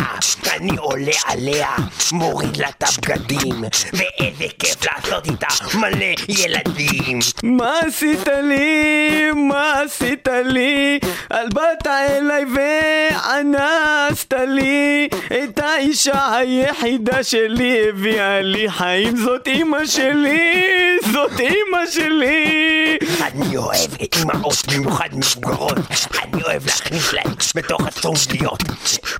[0.50, 1.68] אני עולה עליה,
[2.12, 3.64] מוריד לה את הבגדים.
[3.92, 7.18] ואיזה כיף לעשות איתה מלא ילדים.
[7.42, 9.30] מה עשית לי?
[9.34, 10.98] מה עשית לי?
[11.30, 15.08] על באת אליי ואנסת לי.
[15.44, 19.16] את האישה היחידה שלי הביאה לי חיים.
[19.16, 20.62] זאת אמא שלי
[21.12, 22.98] זאת אמא שלי.
[23.20, 23.90] אני אוהב
[24.22, 25.78] אמהות במיוחד מבוגרות
[26.22, 28.62] אני אוהב להכניס להן בתוך הסונגליות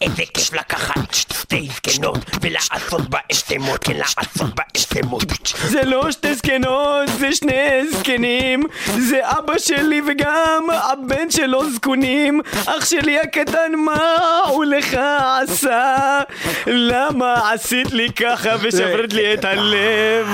[0.01, 5.25] איזה כיף לקחת שתי זקנות ולעשות בהן שמות כן לעשות בהן שמות
[5.69, 8.63] זה לא שתי זקנות, זה שני זקנים
[9.03, 14.97] זה אבא שלי וגם הבן שלו זקונים אח שלי הקטן, מה הוא לך
[15.43, 16.21] עשה?
[16.67, 20.27] למה עשית לי ככה ושברת לי את הלב?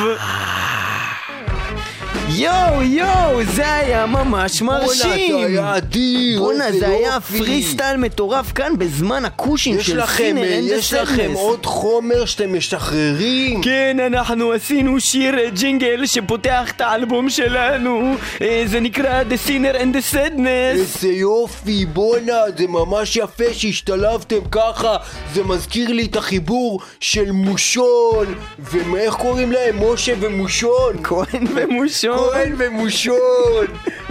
[2.31, 5.33] יואו יואו, זה היה ממש מרשים!
[5.33, 7.21] בואנה, זה היה אדיר, בואנה, זה היה.
[7.21, 13.63] פרי סטייל מטורף כאן בזמן הכושים של Sinner and יש לכם עוד חומר שאתם משחררים?
[13.63, 19.77] כן, אנחנו עשינו שיר אה, ג'ינגל שפותח את האלבום שלנו אה, זה נקרא The Sinner
[19.77, 20.47] and the Sadness
[20.79, 24.97] איזה יופי, בואנה, זה ממש יפה שהשתלבתם ככה
[25.35, 29.93] זה מזכיר לי את החיבור של מושון ואיך קוראים להם?
[29.93, 33.67] משה ומושון כהן ומושון כהן ומושון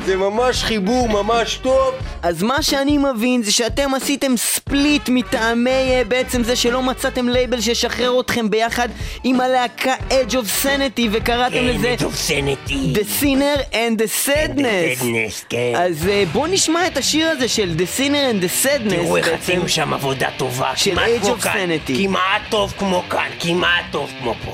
[0.06, 1.94] זה ממש חיבור ממש טוב
[2.24, 7.62] אז מה שאני מבין זה שאתם עשיתם split מטעמי אה, בעצם זה שלא מצאתם לייבל
[7.62, 8.90] שישחרר אתכם ביחד
[9.24, 15.46] עם הלהקה Edge of Sanity וקראתם כן, לזה מדופסנתי The Sinner and the Sadness Sadness,
[15.50, 15.74] כן.
[15.76, 19.28] אז אה, בואו נשמע את השיר הזה של The Sinner and the Sadness תראו איך.
[19.28, 21.98] עשינו שם עבודה טובה, של כמעט Age כמו of כאן, Sanity.
[21.98, 24.52] כמעט טוב כמו כאן, כמעט טוב כמו פה.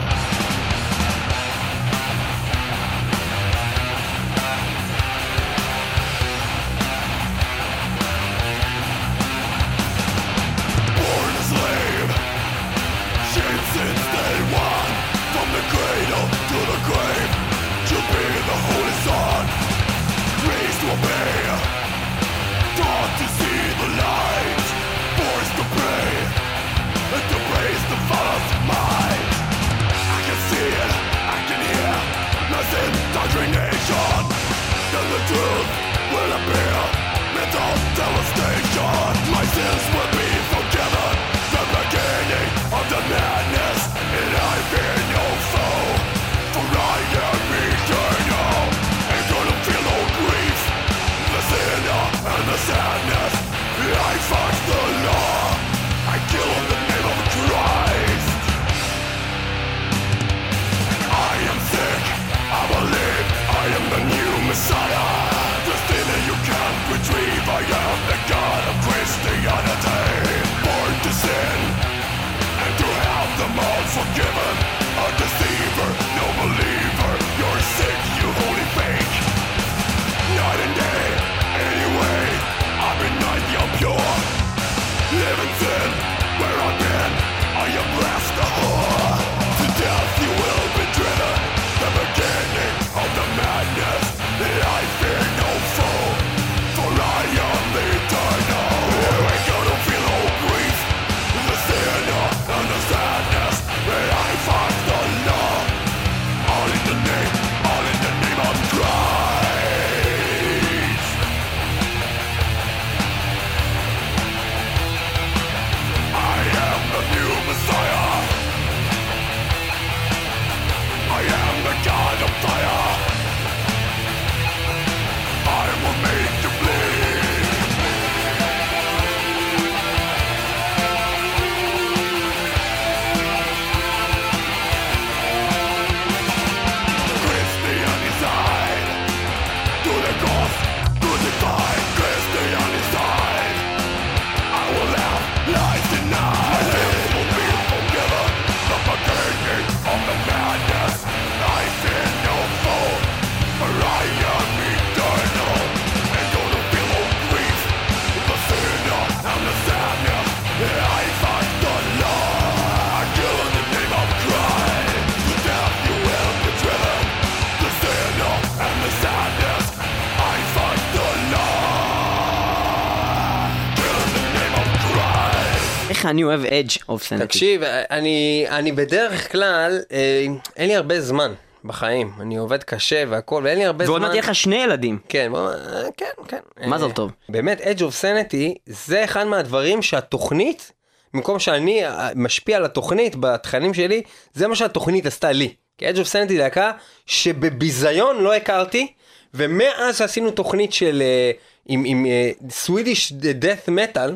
[176.14, 177.26] אני אוהב אדג' אוף סנטי.
[177.26, 181.34] תקשיב, אני, אני בדרך כלל, אה, אין לי הרבה זמן
[181.64, 182.14] בחיים.
[182.20, 184.08] אני עובד קשה והכל, ואין לי הרבה ועוד זמן.
[184.08, 185.00] מעט יהיה לך שני ילדים.
[185.10, 186.38] כן, בוא, אה, כן, כן.
[186.68, 187.12] מזל אה, טוב.
[187.30, 190.72] באמת, Edge of Sanity זה אחד מהדברים שהתוכנית,
[191.14, 194.02] במקום שאני אה, משפיע על התוכנית בתכנים שלי,
[194.34, 195.54] זה מה שהתוכנית עשתה לי.
[195.78, 196.72] כי Edge of Sanity להקה
[197.06, 198.94] שבביזיון לא הכרתי,
[199.34, 201.32] ומאז שעשינו תוכנית של, אה,
[201.66, 202.06] עם, עם
[202.50, 203.12] Swedish
[203.42, 204.12] Death Metal,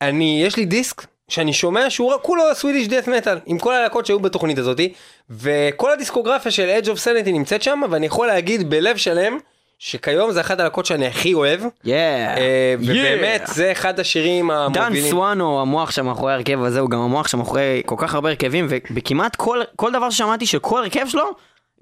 [0.00, 4.20] אני, יש לי דיסק שאני שומע שהוא כולו סווידיש דאט מטאל, עם כל הלהקות שהיו
[4.20, 4.92] בתוכנית הזאתי,
[5.30, 9.38] וכל הדיסקוגרפיה של Edge of Sanity נמצאת שם, ואני יכול להגיד בלב שלם,
[9.78, 12.36] שכיום זה אחת הלהקות שאני הכי אוהב, יאה.
[12.36, 15.10] אה, ובאמת זה אחד השירים דן המובילים.
[15.10, 19.60] סואנו, המוח שמאחורי ההרכב הזה, הוא גם המוח שמאחורי כל כך הרבה הרכבים, וכמעט כל,
[19.76, 21.30] כל דבר ששמעתי של כל הרכב שלו,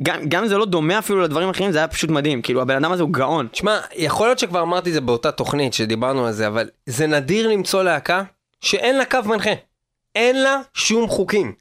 [0.03, 2.43] גם, גם אם זה לא דומה אפילו לדברים אחרים, זה היה פשוט מדהים.
[2.43, 3.49] כאילו, הבן אדם הזה הוא גאון.
[3.53, 7.49] תשמע, יכול להיות שכבר אמרתי את זה באותה תוכנית שדיברנו על זה, אבל זה נדיר
[7.49, 8.23] למצוא להקה
[8.61, 9.51] שאין לה קו מנחה.
[10.15, 11.53] אין לה שום חוקים.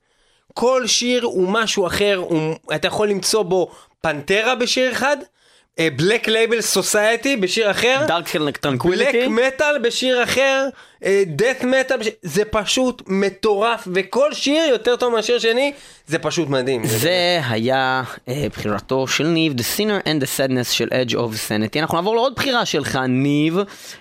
[0.53, 3.71] כל שיר הוא משהו אחר, הוא, אתה יכול למצוא בו
[4.01, 5.17] Pantera בשיר אחד,
[5.79, 9.27] Black Label Society בשיר אחר, Dark Black Tranquillity.
[9.27, 10.67] Metal בשיר אחר,
[11.25, 12.07] death metal, בש...
[12.21, 15.71] זה פשוט מטורף, וכל שיר יותר טוב מהשיר שני,
[16.07, 16.81] זה פשוט מדהים.
[16.85, 21.79] זה היה אה, בחירתו של ניב, The Sinner and the Sadness של Edge of Sanity.
[21.79, 23.57] אנחנו נעבור לעוד בחירה שלך, ניב,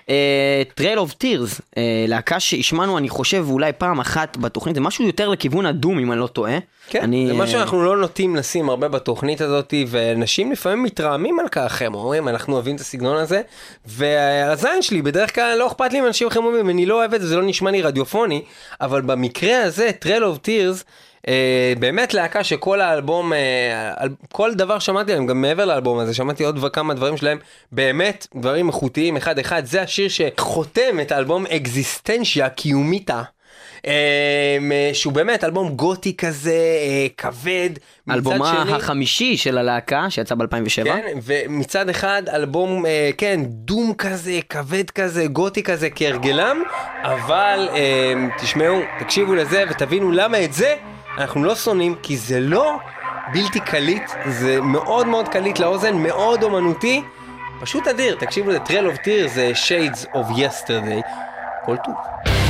[0.08, 5.04] אה, Trail of Tears, אה, להקה שהשמענו, אני חושב, אולי פעם אחת בתוכנית, זה משהו
[5.04, 6.58] יותר לכיוון הדום, אם אני לא טועה.
[6.90, 11.40] כן, אני, זה מה אה, שאנחנו לא נוטים לשים הרבה בתוכנית הזאת, ואנשים לפעמים מתרעמים
[11.40, 13.40] על כך, הם אומרים, אנחנו אוהבים את הסגנון הזה,
[13.86, 17.14] ועל הזין שלי, בדרך כלל לא אכפת לי אם אנשים אחרים אומרים, אני לא אוהב
[17.14, 18.42] את זה, זה לא נשמע לי רדיופוני,
[18.80, 20.84] אבל במקרה הזה, Trail of Tears,
[21.28, 23.38] אה, באמת להקה שכל האלבום, אה,
[23.96, 27.38] על- כל דבר שמעתי עליהם, גם מעבר לאלבום הזה, שמעתי עוד כמה דברים שלהם,
[27.72, 33.22] באמת דברים איכותיים אחד אחד, זה השיר שחותם את האלבום אקזיסטנציה קיומיטה.
[33.86, 34.58] אה,
[34.92, 37.70] שהוא באמת אלבום גותי כזה, אה, כבד.
[38.10, 40.84] אלבומה שני- החמישי של הלהקה, שיצא ב-2007.
[40.84, 46.62] כן, ומצד אחד אלבום, אה, כן, דום כזה, כבד כזה, גותי כזה, כהרגלם,
[47.02, 50.74] אבל אה, תשמעו, תקשיבו לזה ותבינו למה את זה
[51.18, 52.76] אנחנו לא שונאים, כי זה לא
[53.32, 57.02] בלתי קליט, זה מאוד מאוד קליט לאוזן, מאוד אומנותי,
[57.60, 61.06] פשוט אדיר, תקשיבו לזה, Trail of Tears זה Shades of Yesterday,
[61.64, 62.47] כל טוב.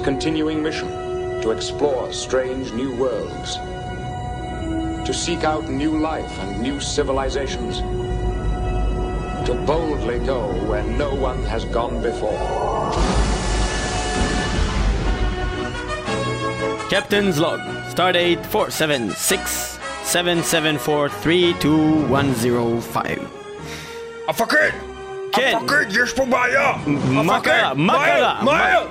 [0.00, 0.88] continuing mission
[1.42, 3.56] to explore strange new worlds,
[5.06, 7.78] to seek out new life and new civilizations,
[9.46, 12.38] to boldly go where no one has gone before.
[16.90, 17.60] Captain's log,
[17.94, 23.30] stardate 476 774 32105.
[24.28, 24.89] I fuck it!
[25.46, 26.72] המפקד, יש פה בעיה!
[26.86, 27.72] מה קרה?
[27.74, 28.34] מה קרה?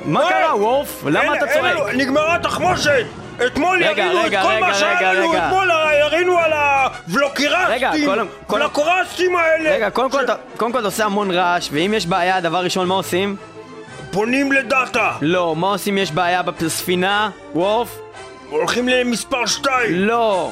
[0.06, 0.30] מה.
[0.30, 1.04] קרה, וולף?
[1.06, 1.95] למה אתה צועק?
[1.95, 3.06] נגמרה תחמושת!
[3.45, 5.38] אתמול ירינו את כל מה שהיה לנו.
[5.38, 5.72] אתמול
[6.02, 8.10] ירינו על הוולוקרסטים!
[8.50, 9.70] ולקורסטים האלה!
[9.72, 10.36] רגע, קודם כל אתה-
[10.86, 13.36] עושה המון רעש, ואם יש בעיה, דבר ראשון, מה עושים?
[14.12, 15.12] פונים לדאטה!
[15.22, 17.30] לא, מה עושים יש בעיה בספינה?
[17.56, 18.00] וולף?
[18.50, 19.74] הולכים למספר 2!
[19.93, 20.52] לא.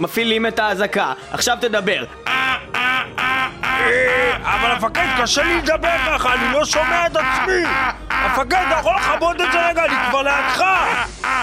[0.00, 1.12] מפעילים את האזעקה.
[1.32, 2.04] עכשיו תדבר.
[4.42, 7.62] אבל המפקד, קשה לי לדבר ככה, אני לא שומע את עצמי!
[8.10, 10.64] המפקד, אתה יכול לכבות את זה רגע, אני כבר לידך!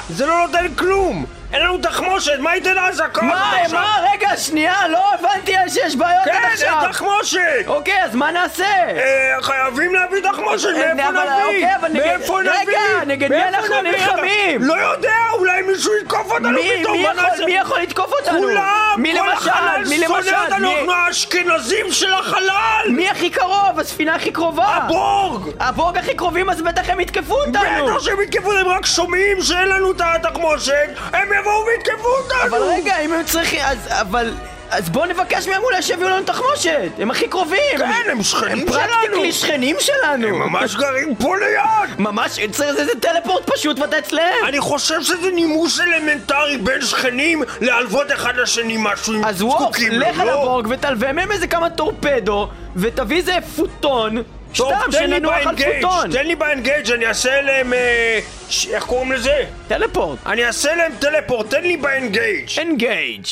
[0.09, 1.25] זה לא נותן כלום!
[1.53, 3.79] אין לנו תחמושת, מה ייתן האזעקה הזאת מה?
[3.79, 6.79] מה, רגע, שנייה, לא הבנתי שיש בעיות עד כן, עכשיו.
[6.81, 7.39] אין תחמושת!
[7.67, 8.65] אוקיי, אז מה נעשה?
[8.65, 11.67] אה, חייבים להביא תחמושת, אה, מאיפה נביא?
[11.75, 13.05] אוקיי, מאיפה רגע, נביא?
[13.05, 13.81] נגד מי אנחנו?
[13.81, 14.63] נלחמים?
[14.63, 17.45] לא יודע, אולי מישהו יתקוף אותנו פתאום, מה נעשה?
[17.45, 18.39] מי יכול לתקוף אותנו?
[18.39, 18.95] כולם!
[18.97, 19.31] מי למשל?
[19.31, 20.43] החלל מי שונא?
[20.43, 22.89] אותנו, אנחנו האשכנזים של החלל!
[22.89, 23.79] מי הכי קרוב?
[23.79, 24.65] הספינה הכי קרובה!
[24.65, 25.49] הבורג!
[25.59, 27.85] הבורג הכי קרובים, אז בטח הם יתקפו אותנו!
[27.87, 32.57] בטח שהם יתקפו, הם רק שומעים שאין לנו את התחמושת, הם יבואו ויתקפו אותנו!
[32.57, 33.59] אבל רגע, אם הם צריכים...
[33.63, 33.87] אז...
[33.91, 34.33] אבל...
[34.73, 36.91] אז בואו נבקש מהם אולי שיביאו לנו תחמושת!
[36.99, 37.59] הם הכי קרובים!
[37.77, 38.77] כן, הם שכנים הם שלנו!
[39.01, 40.27] פרקטיקלי שכנים שלנו!
[40.27, 41.99] הם ממש גרים פה ליד!
[41.99, 44.21] ממש, צריך איזה טלפורט פשוט ואתה אצלם!
[44.47, 49.99] אני חושב שזה נימוס אלמנטרי בין שכנים להלוות אחד לשני משהו אז ווף, זקוקים לו,
[49.99, 50.41] לך על לא?
[50.41, 54.23] הבורג ותלווה מהם איזה כמה טורפדו ותביא איזה פוטון
[54.55, 57.73] סתם, שננוח על פוטון תן לי באנגייג', אני אעשה להם...
[57.73, 58.19] אה,
[58.49, 59.43] ש- איך קוראים לזה?
[59.67, 62.47] טלפורט אני אעשה להם טלפורט, תן לי באנגייג'.
[62.61, 63.25] אנגייג'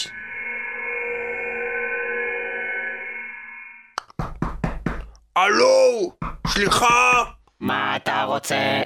[5.36, 6.12] הלו,
[6.48, 7.24] סליחה,
[7.60, 8.82] מה אתה רוצה?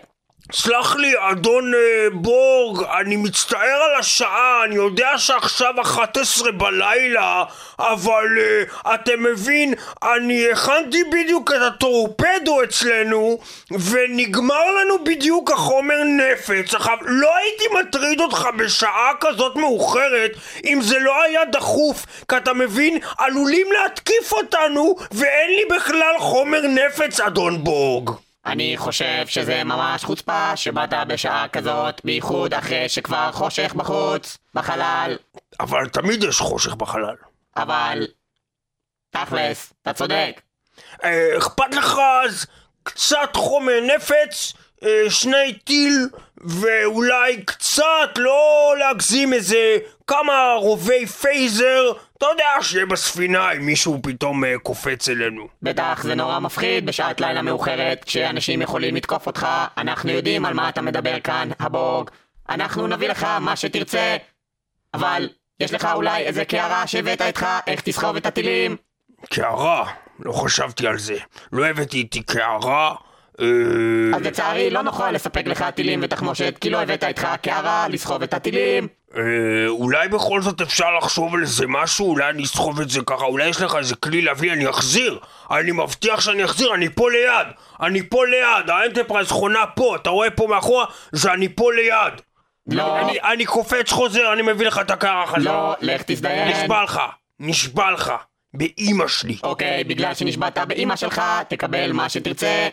[0.53, 7.43] סלח לי, אדון אה, בורג, אני מצטער על השעה, אני יודע שעכשיו 11 בלילה,
[7.79, 9.73] אבל אה, אתה מבין,
[10.03, 13.39] אני הכנתי בדיוק את הטורפדו אצלנו,
[13.71, 16.73] ונגמר לנו בדיוק החומר נפץ.
[16.73, 20.31] עכשיו, לא הייתי מטריד אותך בשעה כזאת מאוחרת,
[20.65, 26.61] אם זה לא היה דחוף, כי אתה מבין, עלולים להתקיף אותנו, ואין לי בכלל חומר
[26.67, 28.09] נפץ, אדון בורג.
[28.45, 35.17] אני חושב שזה ממש חוצפה שבאת בשעה כזאת, בייחוד אחרי שכבר חושך בחוץ, בחלל,
[35.59, 37.15] אבל תמיד יש חושך בחלל.
[37.57, 38.07] אבל...
[39.15, 40.41] תכלס, אתה צודק.
[41.03, 42.45] אה, אכפת לך אז
[42.83, 49.77] קצת חומר נפץ, אה, שני טיל, ואולי קצת, לא להגזים איזה
[50.07, 55.47] כמה רובי phaser, אתה יודע שיהיה בספינה אם מישהו פתאום אה, קופץ אלינו.
[55.61, 59.47] בטח זה נורא מפחיד בשעת לילה מאוחרת, כשאנשים יכולים לתקוף אותך,
[59.77, 62.09] אנחנו יודעים על מה אתה מדבר כאן, הבורג.
[62.49, 64.17] אנחנו נביא לך מה שתרצה,
[64.93, 65.29] אבל
[65.59, 68.75] יש לך אולי איזה קערה שהבאת איתך, איך תסחוב את הטילים?
[69.29, 71.17] קערה, לא חשבתי על זה.
[71.51, 72.95] לא הבאתי איתי קערה.
[73.41, 73.45] אה,
[74.15, 78.33] אז לצערי לא נוכל לספק לך טילים ותחמושת, כי לא הבאת איתך קערה לסחוב את
[78.33, 78.87] הטילים.
[79.17, 83.25] אה, אולי בכל זאת אפשר לחשוב על איזה משהו, אולי אני אסחוב את זה ככה,
[83.25, 85.19] אולי יש לך איזה כלי להביא, אני אחזיר.
[85.51, 87.47] אני מבטיח שאני אחזיר, אני פה ליד.
[87.81, 90.85] אני פה ליד, האנטרפרייז חונה פה, אתה רואה פה מאחורה?
[91.11, 92.21] זה אני פה ליד.
[92.67, 95.53] לא, אני, אני קופץ חוזר, אני מביא לך את הקערה חזרה.
[95.53, 96.47] לא, לך תזדיין.
[96.47, 97.01] נשבע לך,
[97.39, 98.13] נשבע לך,
[98.53, 99.37] באימא שלי.
[99.43, 102.67] אוקיי, בגלל שנשבעת באימא שלך, תקבל מה שתרצה.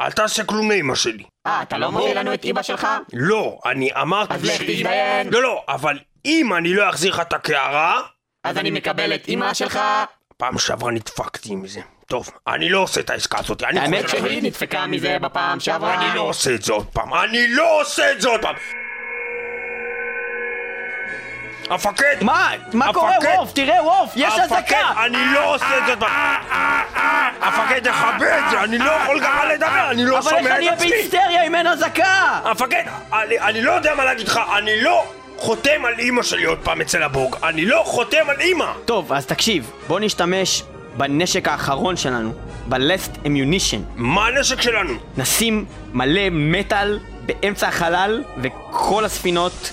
[0.00, 1.24] אל תעשה כלום לאימא שלי.
[1.46, 2.86] אה, אתה לא מביא לנו את אימא שלך?
[3.12, 4.66] לא, אני אמרתי אז לך שאם...
[4.76, 5.28] תזדיין.
[5.32, 8.00] לא, לא, אבל אם אני לא אחזיר לך את הקערה,
[8.44, 9.78] אז אני מקבל את אימא שלך,
[10.36, 11.80] פעם שעברה נדפקתי מזה.
[12.06, 14.08] טוב, אני לא עושה את העסקה הזאת, אני האמת.
[14.08, 15.94] שהיא נדפקה מזה בפעם שעברה.
[15.94, 18.54] אני לא עושה את זה עוד פעם, אני לא עושה את זה עוד פעם!
[21.70, 22.16] המפקד!
[22.20, 22.50] מה?
[22.72, 23.34] מה קורה המפקד!
[23.36, 23.52] וולף?
[23.52, 25.04] תראה וולף, יש המפקד, אזעקה!
[25.06, 26.06] אני לא עושה את זה!
[27.40, 30.48] המפקד, תכבד את זה, אני לא יכול ככה לדבר, אני לא אבל איך שומע אני
[30.48, 30.88] את אהיה עצמי!
[30.90, 32.40] בהיסטריה אם אין אזעקה?
[32.44, 32.82] המפקד,
[33.42, 35.04] אני, לא יודע מה להגיד לך, אני לא
[35.36, 38.66] חותם על אימא שלי עוד פעם אצל הבורג, אני לא חותם על אימא!
[38.84, 40.62] טוב, אז תקשיב, בוא נשתמש
[40.96, 42.32] בנשק האחרון שלנו,
[42.68, 43.78] ב-last ammunition.
[43.96, 44.92] מה הנשק שלנו?
[45.16, 49.70] נשים מלא מטאל באמצע החלל, וכל הספינות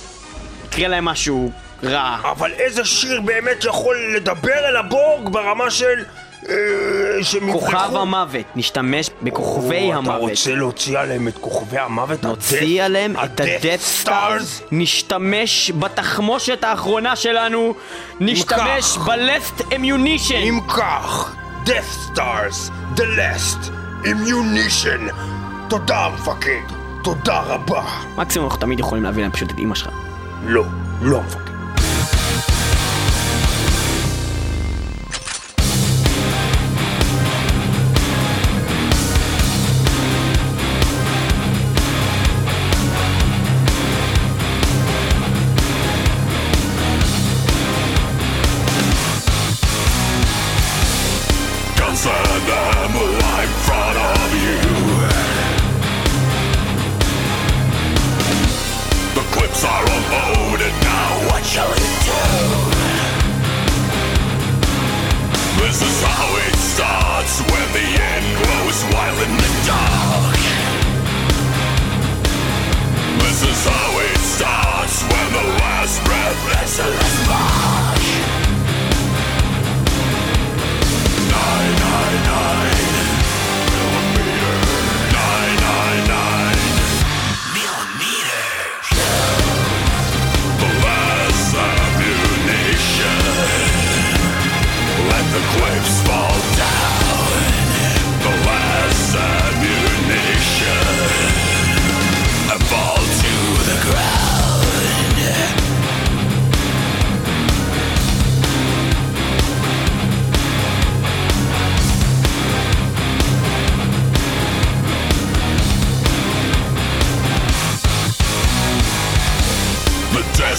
[0.66, 1.52] יקרה להם משהו
[1.86, 2.18] רע.
[2.32, 6.04] אבל איזה שיר באמת יכול לדבר אל הבורג ברמה של...
[6.50, 7.96] אה, כוכב?
[7.96, 10.30] המוות, נשתמש בכוכבי אתה המוות.
[10.30, 12.24] רוצה להוציא עליהם את כוכבי המוות?
[12.24, 14.64] נוציא עליהם את ה-Death Stars?
[14.72, 17.76] נשתמש בתחמושת האחרונה שלנו,
[18.20, 19.08] נשתמש כך.
[19.08, 20.36] ב-Last Ammunition.
[20.36, 23.70] אם כך, Death Stars, The Last,
[24.04, 25.14] Immunition.
[25.70, 26.62] תודה המפקד,
[27.04, 27.84] תודה רבה.
[28.16, 29.90] מקסימום אנחנו תמיד יכולים להביא להם פשוט את אמא שלך.
[30.46, 30.64] לא,
[31.02, 31.55] לא המפקד.
[76.76, 77.65] socialism.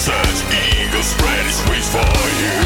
[0.07, 1.99] Desert eagle spread its wings for
[2.39, 2.57] you.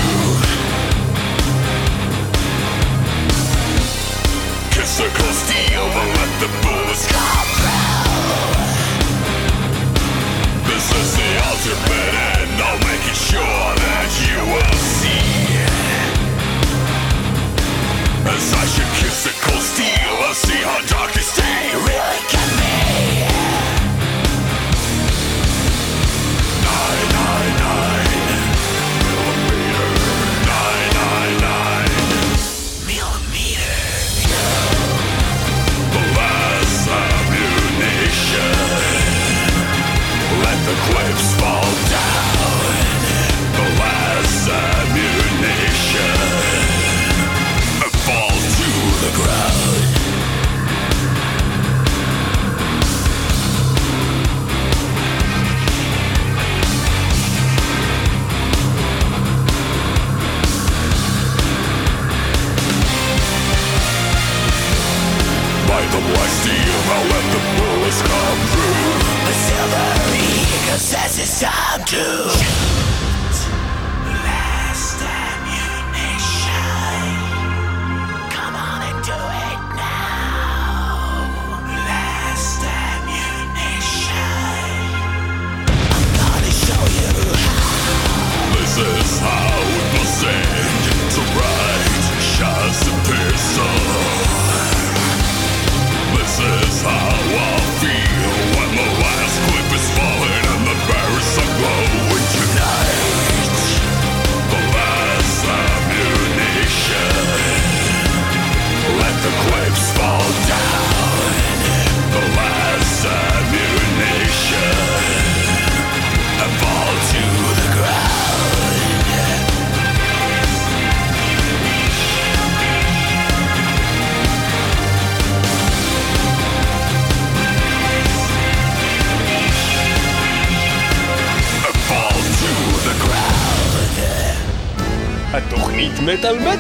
[4.70, 8.62] Kiss the cold steel, but let the bullets come through.
[10.70, 12.62] This is the ultimate end.
[12.62, 13.91] I'll make it sure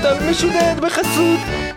[0.02, 0.61] מטאל מטאל משודרת בחסות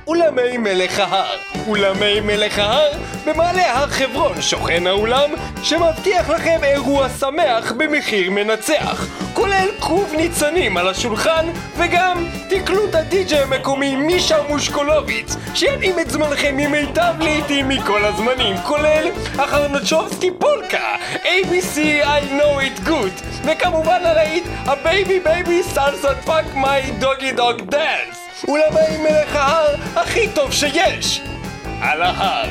[0.07, 1.39] אולמי מלך ההר.
[1.67, 2.93] אולמי מלך ההר
[3.27, 5.31] במעלה הר חברון שוכן האולם
[5.63, 11.47] שמבטיח לכם אירוע שמח במחיר מנצח כולל כרוב ניצנים על השולחן
[11.77, 19.09] וגם תקלו את הדי-ג'יי המקומי מישה מושקולוביץ שינעים את זמנכם ממיטב לעיתים מכל הזמנים כולל
[19.39, 27.33] החרנצ'ובסקי פולקה ABC I know it good וכמובן הלהיט הבייבי בייבי סלסת פאק מיי דוגי
[27.33, 31.21] דוג דאנס ולבאים מלך ההר הכי טוב שיש!
[31.81, 32.49] על ההר!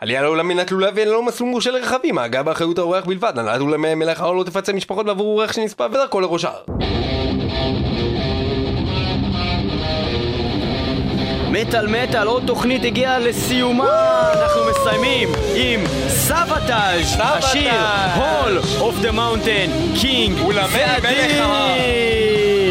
[0.00, 3.94] עלייה לעולם לעולמי נטלו להביא לו מסלול מורשה לרכבים, ההגה באחריות האורח בלבד, הנהלת אולמי
[3.94, 6.62] מלך ההר לא תפצה משפחות בעבור אורח שנספה ודרכו לראש ההר.
[11.50, 14.32] מטאל מטאל, עוד תוכנית הגיעה לסיומה!
[14.32, 17.72] אנחנו מסיימים עם סבתאז' השיר
[18.14, 19.70] הול אוף דה מאונטן
[20.00, 22.61] קינג ולמי מלך ההר.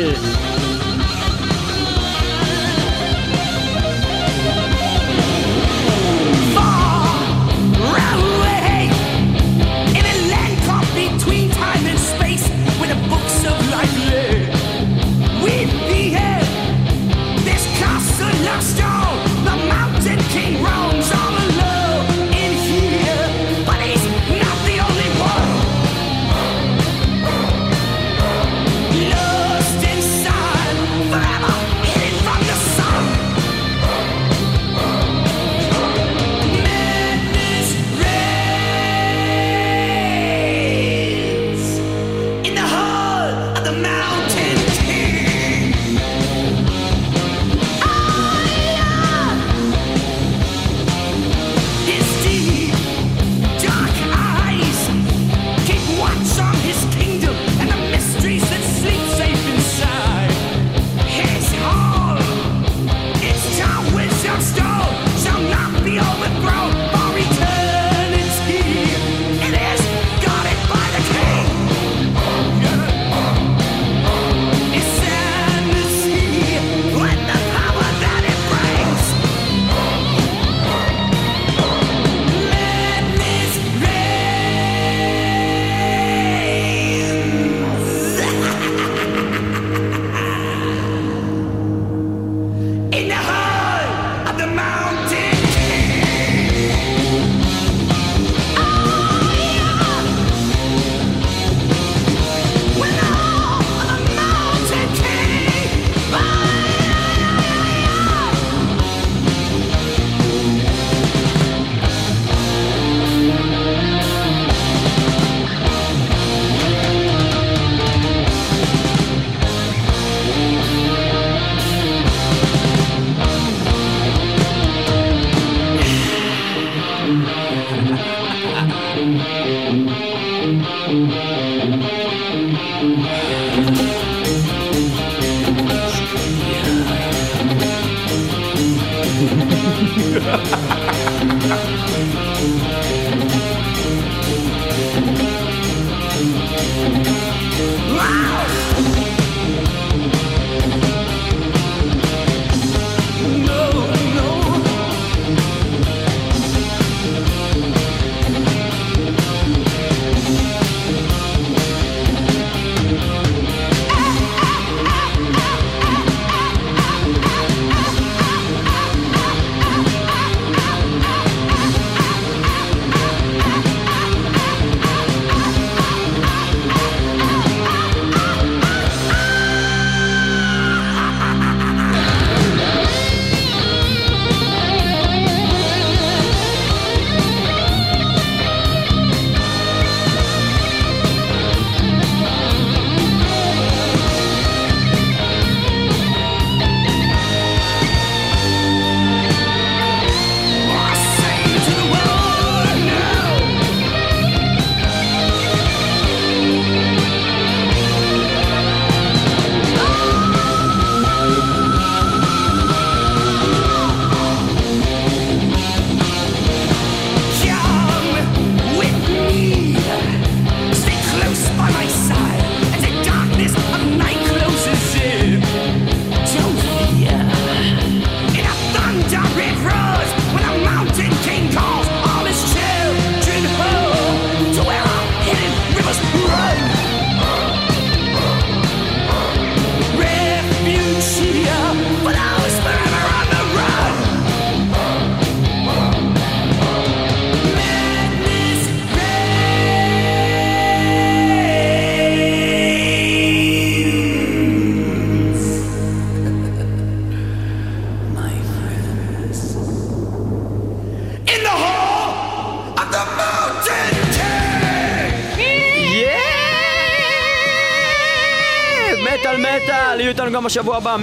[270.51, 270.95] בשבוע הבא,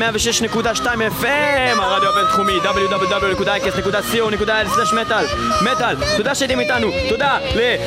[0.52, 0.56] 106.2
[1.22, 5.26] FM, הרדיו הבינתחומי, www.icast.co.il/מטאל,
[5.62, 7.38] מטאל, תודה שהייתם איתנו, תודה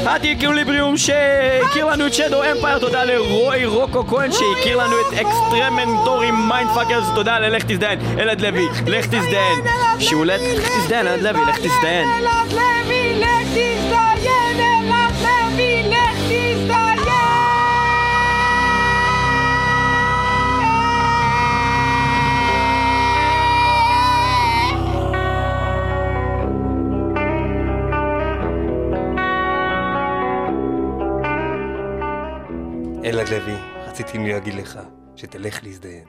[0.03, 6.31] להטי קיוליבריום שהכיר לנו את שדו אמפייר, תודה לרועי רוקו כהן שהכיר לנו את אקסטרמנטורי
[6.31, 9.59] מיינדפאקרס, תודה ללך תזדיין, אלעד לוי, לך תזדיין,
[9.99, 11.07] לוי, לך תזדיין.
[11.07, 12.07] אלעד לוי, לך תזדיין,
[34.01, 34.79] רציתי להגיד לך
[35.15, 36.07] שתלך להזדיין.